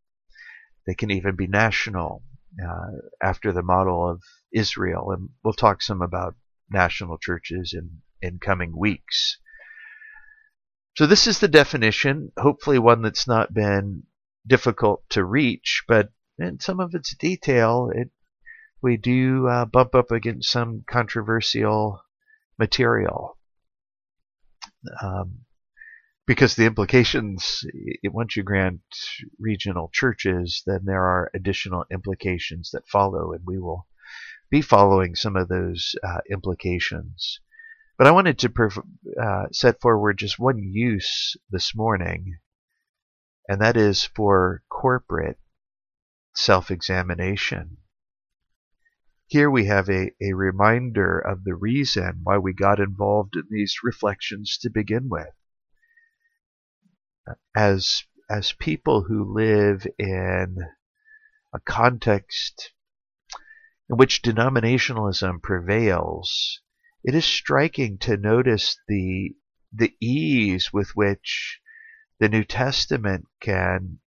They 0.89 0.95
can 0.95 1.13
even 1.13 1.37
be 1.37 1.47
national 1.47 2.25
uh, 2.61 2.91
after 3.23 3.53
the 3.53 3.63
model 3.63 4.11
of 4.11 4.23
Israel. 4.53 5.13
And 5.13 5.29
we'll 5.45 5.53
talk 5.53 5.83
some 5.83 6.03
about 6.03 6.35
national 6.69 7.19
churches 7.19 7.75
in, 7.75 8.03
in 8.21 8.41
coming 8.41 8.77
weeks. 8.77 9.39
So 10.99 11.07
this 11.07 11.29
is 11.29 11.39
the 11.39 11.47
definition, 11.47 12.33
hopefully 12.37 12.81
one 12.81 13.03
that's 13.03 13.29
not 13.29 13.55
been 13.55 14.03
difficult 14.45 15.09
to 15.11 15.25
reach, 15.25 15.85
but 15.87 16.13
in 16.41 16.59
some 16.59 16.81
of 16.81 16.93
its 16.93 17.15
detail, 17.15 17.93
it 17.95 18.11
we 18.83 18.97
do 18.97 19.47
uh, 19.47 19.65
bump 19.65 19.95
up 19.95 20.11
against 20.11 20.51
some 20.51 20.83
controversial 20.91 22.03
material. 22.59 23.39
Um, 25.01 25.43
because 26.27 26.57
the 26.57 26.67
implications, 26.67 27.65
once 28.03 28.37
you 28.37 28.43
grant 28.43 28.81
regional 29.39 29.91
churches, 29.93 30.65
then 30.67 30.81
there 30.85 31.05
are 31.05 31.31
additional 31.33 31.85
implications 31.93 32.71
that 32.73 32.89
follow, 32.89 33.33
and 33.33 33.43
we 33.47 33.57
will 33.57 33.87
be 34.51 34.63
following 34.63 35.15
some 35.15 35.37
of 35.37 35.47
those 35.47 35.95
uh, 36.03 36.23
implications. 36.29 37.39
But 37.99 38.07
I 38.07 38.13
wanted 38.13 38.39
to 38.39 38.83
uh, 39.21 39.47
set 39.51 39.81
forward 39.81 40.19
just 40.19 40.39
one 40.39 40.59
use 40.73 41.37
this 41.51 41.75
morning, 41.75 42.39
and 43.49 43.61
that 43.61 43.77
is 43.77 44.05
for 44.05 44.63
corporate 44.69 45.41
self 46.33 46.71
examination. 46.71 47.79
Here 49.27 49.51
we 49.51 49.65
have 49.65 49.91
a, 49.91 50.13
a 50.23 50.33
reminder 50.35 51.19
of 51.19 51.43
the 51.43 51.57
reason 51.57 52.21
why 52.23 52.39
we 52.39 52.53
got 52.53 52.79
involved 52.79 53.35
in 53.35 53.49
these 53.51 53.81
reflections 53.83 54.57
to 54.59 54.71
begin 54.71 55.09
with. 55.09 55.35
As, 57.53 58.05
as 58.31 58.53
people 58.53 59.03
who 59.03 59.35
live 59.35 59.85
in 59.99 60.59
a 61.53 61.59
context 61.59 62.73
in 63.91 63.97
which 63.97 64.23
denominationalism 64.23 65.43
prevails, 65.43 66.61
it 67.09 67.15
is 67.15 67.25
striking 67.25 67.97
to 67.97 68.19
notice 68.19 68.79
the 68.87 69.35
the 69.73 69.97
ease 69.99 70.75
with 70.75 70.91
which 70.91 71.59
the 72.21 72.29
New 72.29 72.45
Testament 72.45 73.25
can 73.41 73.99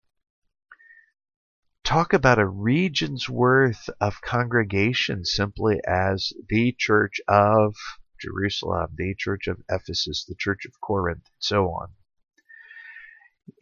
talk 1.83 2.13
about 2.13 2.37
a 2.37 2.45
region's 2.45 3.27
worth 3.27 3.89
of 3.99 4.21
congregation 4.21 5.25
simply 5.25 5.79
as 5.83 6.31
the 6.47 6.75
church 6.77 7.19
of 7.27 7.73
Jerusalem, 8.21 8.93
the 8.95 9.15
church 9.17 9.47
of 9.47 9.63
Ephesus, 9.67 10.23
the 10.23 10.35
church 10.37 10.65
of 10.67 10.79
Corinth, 10.79 11.25
and 11.25 11.39
so 11.39 11.69
on. 11.69 11.87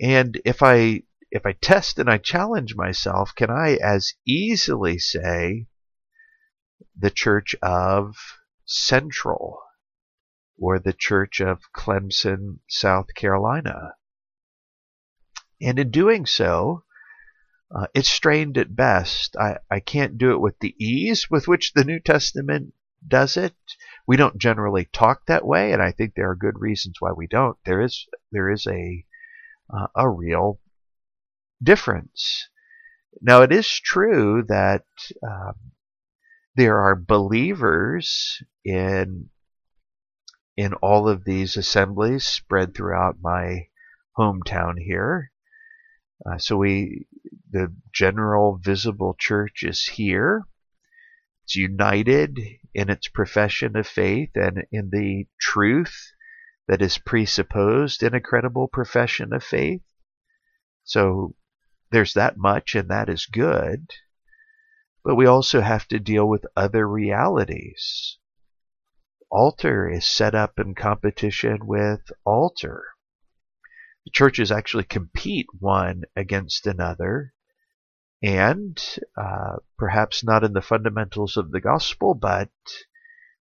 And 0.01 0.41
if 0.43 0.61
I 0.61 1.03
if 1.31 1.45
I 1.45 1.53
test 1.53 1.97
and 1.97 2.09
I 2.09 2.17
challenge 2.17 2.75
myself, 2.75 3.33
can 3.35 3.49
I 3.49 3.77
as 3.81 4.15
easily 4.25 4.99
say 4.99 5.67
the 6.93 7.09
church 7.09 7.55
of 7.61 8.17
Central 8.69 9.63
or 10.59 10.77
the 10.77 10.93
Church 10.93 11.41
of 11.41 11.71
Clemson, 11.75 12.59
South 12.67 13.07
Carolina. 13.15 13.95
And 15.59 15.79
in 15.79 15.89
doing 15.89 16.27
so, 16.27 16.83
uh, 17.75 17.87
it's 17.95 18.09
strained 18.09 18.57
at 18.59 18.75
best. 18.75 19.35
I, 19.37 19.57
I 19.71 19.79
can't 19.79 20.17
do 20.17 20.31
it 20.31 20.39
with 20.39 20.59
the 20.59 20.75
ease 20.77 21.29
with 21.31 21.47
which 21.47 21.73
the 21.73 21.83
New 21.83 21.99
Testament 21.99 22.73
does 23.07 23.37
it. 23.37 23.55
We 24.05 24.17
don't 24.17 24.37
generally 24.37 24.85
talk 24.85 25.25
that 25.25 25.45
way, 25.45 25.71
and 25.71 25.81
I 25.81 25.91
think 25.91 26.13
there 26.13 26.29
are 26.29 26.35
good 26.35 26.59
reasons 26.59 26.97
why 26.99 27.11
we 27.11 27.25
don't. 27.27 27.57
There 27.65 27.81
is 27.81 28.07
there 28.31 28.49
is 28.49 28.67
a 28.67 29.05
uh, 29.73 29.87
a 29.95 30.09
real 30.09 30.59
difference. 31.61 32.49
Now, 33.21 33.41
it 33.41 33.51
is 33.51 33.67
true 33.67 34.43
that 34.47 34.85
um, 35.23 35.55
there 36.59 36.77
are 36.77 36.95
believers 36.95 38.43
in 38.65 39.29
in 40.57 40.73
all 40.73 41.07
of 41.07 41.23
these 41.23 41.55
assemblies 41.55 42.27
spread 42.27 42.75
throughout 42.75 43.15
my 43.21 43.65
hometown 44.17 44.73
here. 44.77 45.31
Uh, 46.25 46.37
so 46.37 46.57
we, 46.57 47.07
the 47.49 47.73
general 47.93 48.59
visible 48.61 49.15
church 49.17 49.63
is 49.63 49.85
here. 49.85 50.43
It's 51.45 51.55
united 51.55 52.37
in 52.73 52.89
its 52.89 53.07
profession 53.07 53.77
of 53.77 53.87
faith 53.87 54.31
and 54.35 54.65
in 54.69 54.89
the 54.89 55.27
truth 55.39 56.11
that 56.67 56.81
is 56.81 56.97
presupposed 56.97 58.03
in 58.03 58.13
a 58.13 58.19
credible 58.19 58.67
profession 58.67 59.31
of 59.31 59.45
faith. 59.45 59.81
So 60.83 61.35
there's 61.89 62.15
that 62.15 62.35
much, 62.35 62.75
and 62.75 62.89
that 62.89 63.07
is 63.07 63.27
good. 63.27 63.87
But 65.03 65.15
we 65.15 65.25
also 65.25 65.61
have 65.61 65.87
to 65.87 65.99
deal 65.99 66.27
with 66.27 66.45
other 66.55 66.87
realities. 66.87 68.17
Altar 69.31 69.89
is 69.89 70.05
set 70.05 70.35
up 70.35 70.59
in 70.59 70.75
competition 70.75 71.65
with 71.65 72.11
altar. 72.25 72.85
The 74.05 74.11
churches 74.11 74.51
actually 74.51 74.85
compete 74.85 75.47
one 75.59 76.03
against 76.15 76.65
another 76.65 77.33
and 78.21 78.77
uh, 79.15 79.57
perhaps 79.77 80.23
not 80.23 80.43
in 80.43 80.53
the 80.53 80.61
fundamentals 80.61 81.37
of 81.37 81.51
the 81.51 81.61
gospel, 81.61 82.13
but 82.13 82.49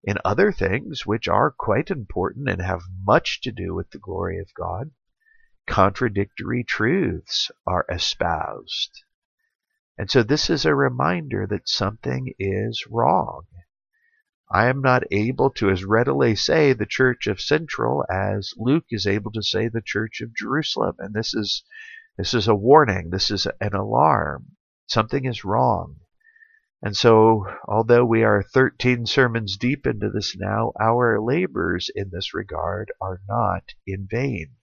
in 0.04 0.18
other 0.24 0.52
things 0.52 1.06
which 1.06 1.26
are 1.28 1.50
quite 1.50 1.90
important 1.90 2.48
and 2.48 2.60
have 2.60 2.82
much 3.04 3.40
to 3.40 3.50
do 3.50 3.74
with 3.74 3.90
the 3.90 3.98
glory 3.98 4.38
of 4.38 4.52
God, 4.54 4.90
contradictory 5.66 6.62
truths 6.62 7.50
are 7.66 7.86
espoused. 7.90 9.04
And 9.98 10.10
so 10.10 10.22
this 10.22 10.50
is 10.50 10.64
a 10.64 10.74
reminder 10.74 11.46
that 11.46 11.68
something 11.68 12.34
is 12.38 12.86
wrong. 12.86 13.46
I 14.50 14.66
am 14.66 14.80
not 14.80 15.02
able 15.10 15.50
to 15.52 15.70
as 15.70 15.84
readily 15.84 16.36
say 16.36 16.72
the 16.72 16.86
Church 16.86 17.26
of 17.26 17.40
Central 17.40 18.04
as 18.10 18.52
Luke 18.56 18.86
is 18.90 19.06
able 19.06 19.32
to 19.32 19.42
say 19.42 19.68
the 19.68 19.80
Church 19.80 20.20
of 20.20 20.34
Jerusalem. 20.34 20.96
And 20.98 21.14
this 21.14 21.34
is 21.34 21.64
this 22.16 22.32
is 22.32 22.46
a 22.46 22.54
warning. 22.54 23.10
This 23.10 23.30
is 23.30 23.46
an 23.60 23.74
alarm. 23.74 24.56
Something 24.86 25.24
is 25.24 25.44
wrong. 25.44 25.96
And 26.82 26.96
so, 26.96 27.46
although 27.66 28.04
we 28.04 28.22
are 28.22 28.42
13 28.42 29.06
sermons 29.06 29.56
deep 29.56 29.86
into 29.86 30.10
this 30.10 30.36
now, 30.36 30.72
our 30.80 31.20
labors 31.20 31.90
in 31.94 32.10
this 32.10 32.32
regard 32.34 32.92
are 33.00 33.20
not 33.28 33.74
in 33.86 34.06
vain. 34.10 34.56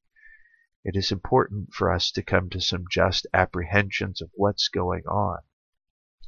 It 0.84 0.96
is 0.96 1.12
important 1.12 1.74
for 1.74 1.92
us 1.92 2.12
to 2.12 2.24
come 2.24 2.50
to 2.50 2.62
some 2.62 2.86
just 2.90 3.28
apprehensions 3.34 4.22
of 4.22 4.30
what's 4.34 4.68
going 4.68 5.06
on. 5.08 5.40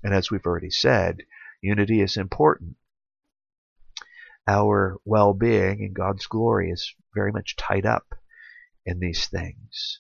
And 0.03 0.14
as 0.14 0.32
we've 0.32 0.45
already 0.45 0.72
said, 0.72 1.24
unity 1.62 2.01
is 2.01 2.18
important. 2.18 2.78
Our 4.47 4.97
well 5.03 5.34
being 5.34 5.84
and 5.84 5.93
God's 5.93 6.28
glory 6.28 6.70
is 6.70 6.93
very 7.14 7.32
much 7.32 7.56
tied 7.56 7.86
up 7.86 8.16
in 8.86 8.99
these 8.99 9.28
things. 9.28 9.99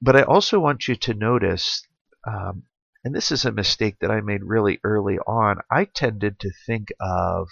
But 0.00 0.16
I 0.16 0.22
also 0.22 0.60
want 0.60 0.86
you 0.86 0.94
to 0.94 1.14
notice 1.14 1.86
um, 2.24 2.64
and 3.04 3.14
this 3.14 3.30
is 3.30 3.44
a 3.44 3.52
mistake 3.52 4.00
that 4.00 4.10
I 4.10 4.20
made 4.20 4.42
really 4.42 4.80
early 4.82 5.18
on. 5.20 5.60
I 5.70 5.84
tended 5.84 6.40
to 6.40 6.50
think 6.66 6.88
of 7.00 7.48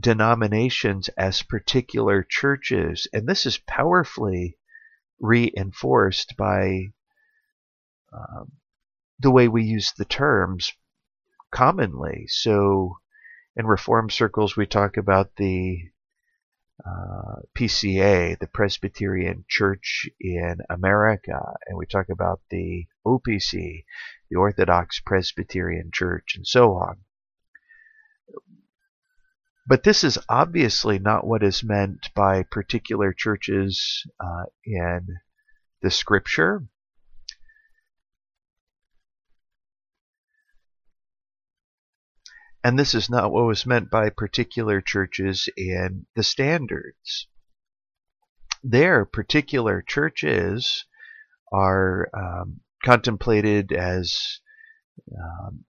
denominations 0.00 1.08
as 1.16 1.42
particular 1.42 2.26
churches, 2.28 3.06
and 3.12 3.26
this 3.26 3.46
is 3.46 3.58
powerfully 3.58 4.58
reinforced 5.20 6.36
by 6.36 6.92
um, 8.12 8.52
the 9.18 9.30
way 9.30 9.48
we 9.48 9.64
use 9.64 9.92
the 9.92 10.04
terms 10.04 10.72
commonly. 11.50 12.26
So, 12.28 12.96
in 13.54 13.66
Reform 13.66 14.10
circles, 14.10 14.56
we 14.56 14.66
talk 14.66 14.96
about 14.96 15.36
the 15.36 15.90
uh, 16.84 17.42
PCA, 17.56 18.38
the 18.38 18.48
Presbyterian 18.48 19.44
Church 19.48 20.08
in 20.18 20.58
America, 20.68 21.54
and 21.66 21.78
we 21.78 21.86
talk 21.86 22.08
about 22.08 22.40
the 22.50 22.86
OPC, 23.06 23.84
the 24.30 24.36
Orthodox 24.36 24.98
Presbyterian 25.00 25.90
Church, 25.92 26.34
and 26.34 26.46
so 26.46 26.72
on. 26.72 27.04
But 29.66 29.84
this 29.84 30.02
is 30.02 30.18
obviously 30.28 30.98
not 30.98 31.26
what 31.26 31.42
is 31.42 31.62
meant 31.62 32.08
by 32.14 32.42
particular 32.42 33.12
churches 33.12 34.04
uh, 34.18 34.44
in 34.64 35.06
the 35.82 35.90
scripture. 35.90 36.66
And 42.64 42.78
this 42.78 42.94
is 42.94 43.08
not 43.08 43.32
what 43.32 43.46
was 43.46 43.66
meant 43.66 43.90
by 43.90 44.10
particular 44.10 44.80
churches 44.80 45.48
in 45.56 46.06
the 46.14 46.22
standards. 46.22 47.28
Their 48.62 49.04
particular 49.04 49.82
churches 49.82 50.86
are 51.52 52.08
um, 52.14 52.60
contemplated 52.84 53.72
as, 53.72 54.40
um, 55.12 55.64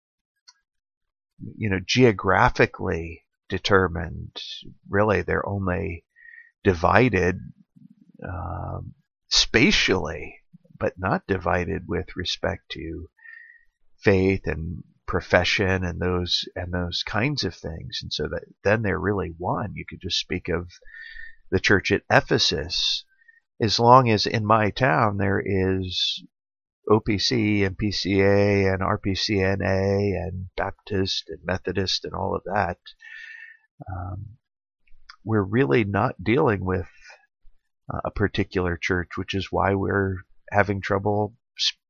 you 1.57 1.69
know, 1.69 1.79
geographically 1.83 3.23
determined. 3.49 4.41
Really, 4.89 5.21
they're 5.21 5.47
only 5.47 6.05
divided 6.63 7.39
um, 8.23 8.93
spatially, 9.29 10.39
but 10.77 10.93
not 10.97 11.27
divided 11.27 11.83
with 11.87 12.15
respect 12.15 12.69
to 12.71 13.09
faith 13.99 14.47
and 14.47 14.83
profession 15.05 15.83
and 15.83 15.99
those 15.99 16.45
and 16.55 16.73
those 16.73 17.03
kinds 17.03 17.43
of 17.43 17.53
things 17.53 17.99
and 18.01 18.11
so 18.11 18.23
that 18.23 18.43
then 18.63 18.81
they're 18.81 18.99
really 18.99 19.33
one 19.37 19.73
you 19.75 19.85
could 19.87 19.99
just 20.01 20.17
speak 20.17 20.47
of 20.47 20.71
the 21.51 21.59
church 21.59 21.91
at 21.91 22.01
Ephesus 22.09 23.03
as 23.61 23.79
long 23.79 24.09
as 24.09 24.25
in 24.25 24.45
my 24.45 24.69
town 24.69 25.17
there 25.17 25.41
is 25.45 26.23
OPC 26.89 27.65
and 27.65 27.77
PCA 27.77 28.73
and 28.73 28.81
RPCNA 28.81 30.17
and 30.17 30.47
Baptist 30.55 31.29
and 31.29 31.39
Methodist 31.43 32.05
and 32.05 32.13
all 32.13 32.35
of 32.35 32.43
that 32.45 32.77
um, 33.87 34.37
we're 35.23 35.43
really 35.43 35.83
not 35.83 36.23
dealing 36.23 36.63
with 36.63 36.89
a 38.05 38.11
particular 38.11 38.77
church 38.81 39.09
which 39.15 39.33
is 39.33 39.51
why 39.51 39.73
we're 39.73 40.17
having 40.51 40.81
trouble 40.81 41.35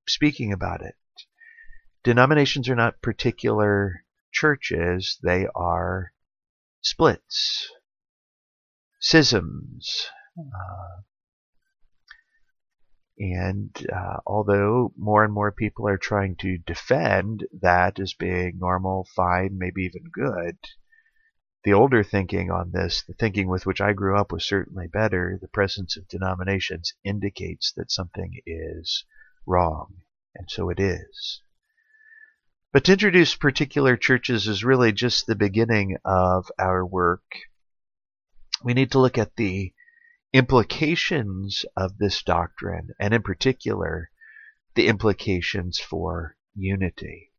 speaking 0.07 0.51
about 0.51 0.81
it 0.81 0.95
denominations 2.03 2.67
are 2.67 2.75
not 2.75 3.01
particular 3.01 4.03
churches, 4.31 5.17
they 5.23 5.47
are 5.55 6.11
splits, 6.81 7.69
schisms. 8.99 10.07
Uh, 10.37 11.01
and 13.19 13.87
uh, 13.95 14.17
although 14.25 14.91
more 14.97 15.23
and 15.23 15.33
more 15.33 15.51
people 15.51 15.87
are 15.87 15.99
trying 15.99 16.35
to 16.35 16.57
defend 16.57 17.45
that 17.61 17.99
as 17.99 18.13
being 18.13 18.57
normal, 18.59 19.07
fine, 19.15 19.57
maybe 19.57 19.83
even 19.83 20.09
good, 20.11 20.57
the 21.63 21.73
older 21.73 22.03
thinking 22.03 22.51
on 22.51 22.71
this, 22.71 23.03
the 23.03 23.13
thinking 23.13 23.47
with 23.47 23.65
which 23.65 23.79
I 23.79 23.93
grew 23.93 24.17
up, 24.17 24.31
was 24.31 24.45
certainly 24.45 24.87
better. 24.87 25.37
The 25.41 25.47
presence 25.47 25.95
of 25.95 26.07
denominations 26.07 26.93
indicates 27.03 27.71
that 27.73 27.91
something 27.91 28.41
is 28.45 29.05
wrong, 29.45 30.01
and 30.35 30.49
so 30.49 30.69
it 30.69 30.79
is. 30.79 31.41
But 32.73 32.85
to 32.85 32.93
introduce 32.93 33.35
particular 33.35 33.95
churches 33.95 34.47
is 34.47 34.63
really 34.63 34.91
just 34.91 35.25
the 35.25 35.35
beginning 35.35 35.97
of 36.03 36.51
our 36.57 36.85
work. 36.85 37.23
We 38.63 38.73
need 38.73 38.91
to 38.91 38.99
look 38.99 39.17
at 39.17 39.35
the 39.35 39.73
implications 40.33 41.65
of 41.77 41.97
this 41.97 42.23
doctrine, 42.23 42.89
and 42.99 43.13
in 43.13 43.21
particular, 43.21 44.09
the 44.75 44.87
implications 44.87 45.79
for 45.79 46.35
unity. 46.55 47.32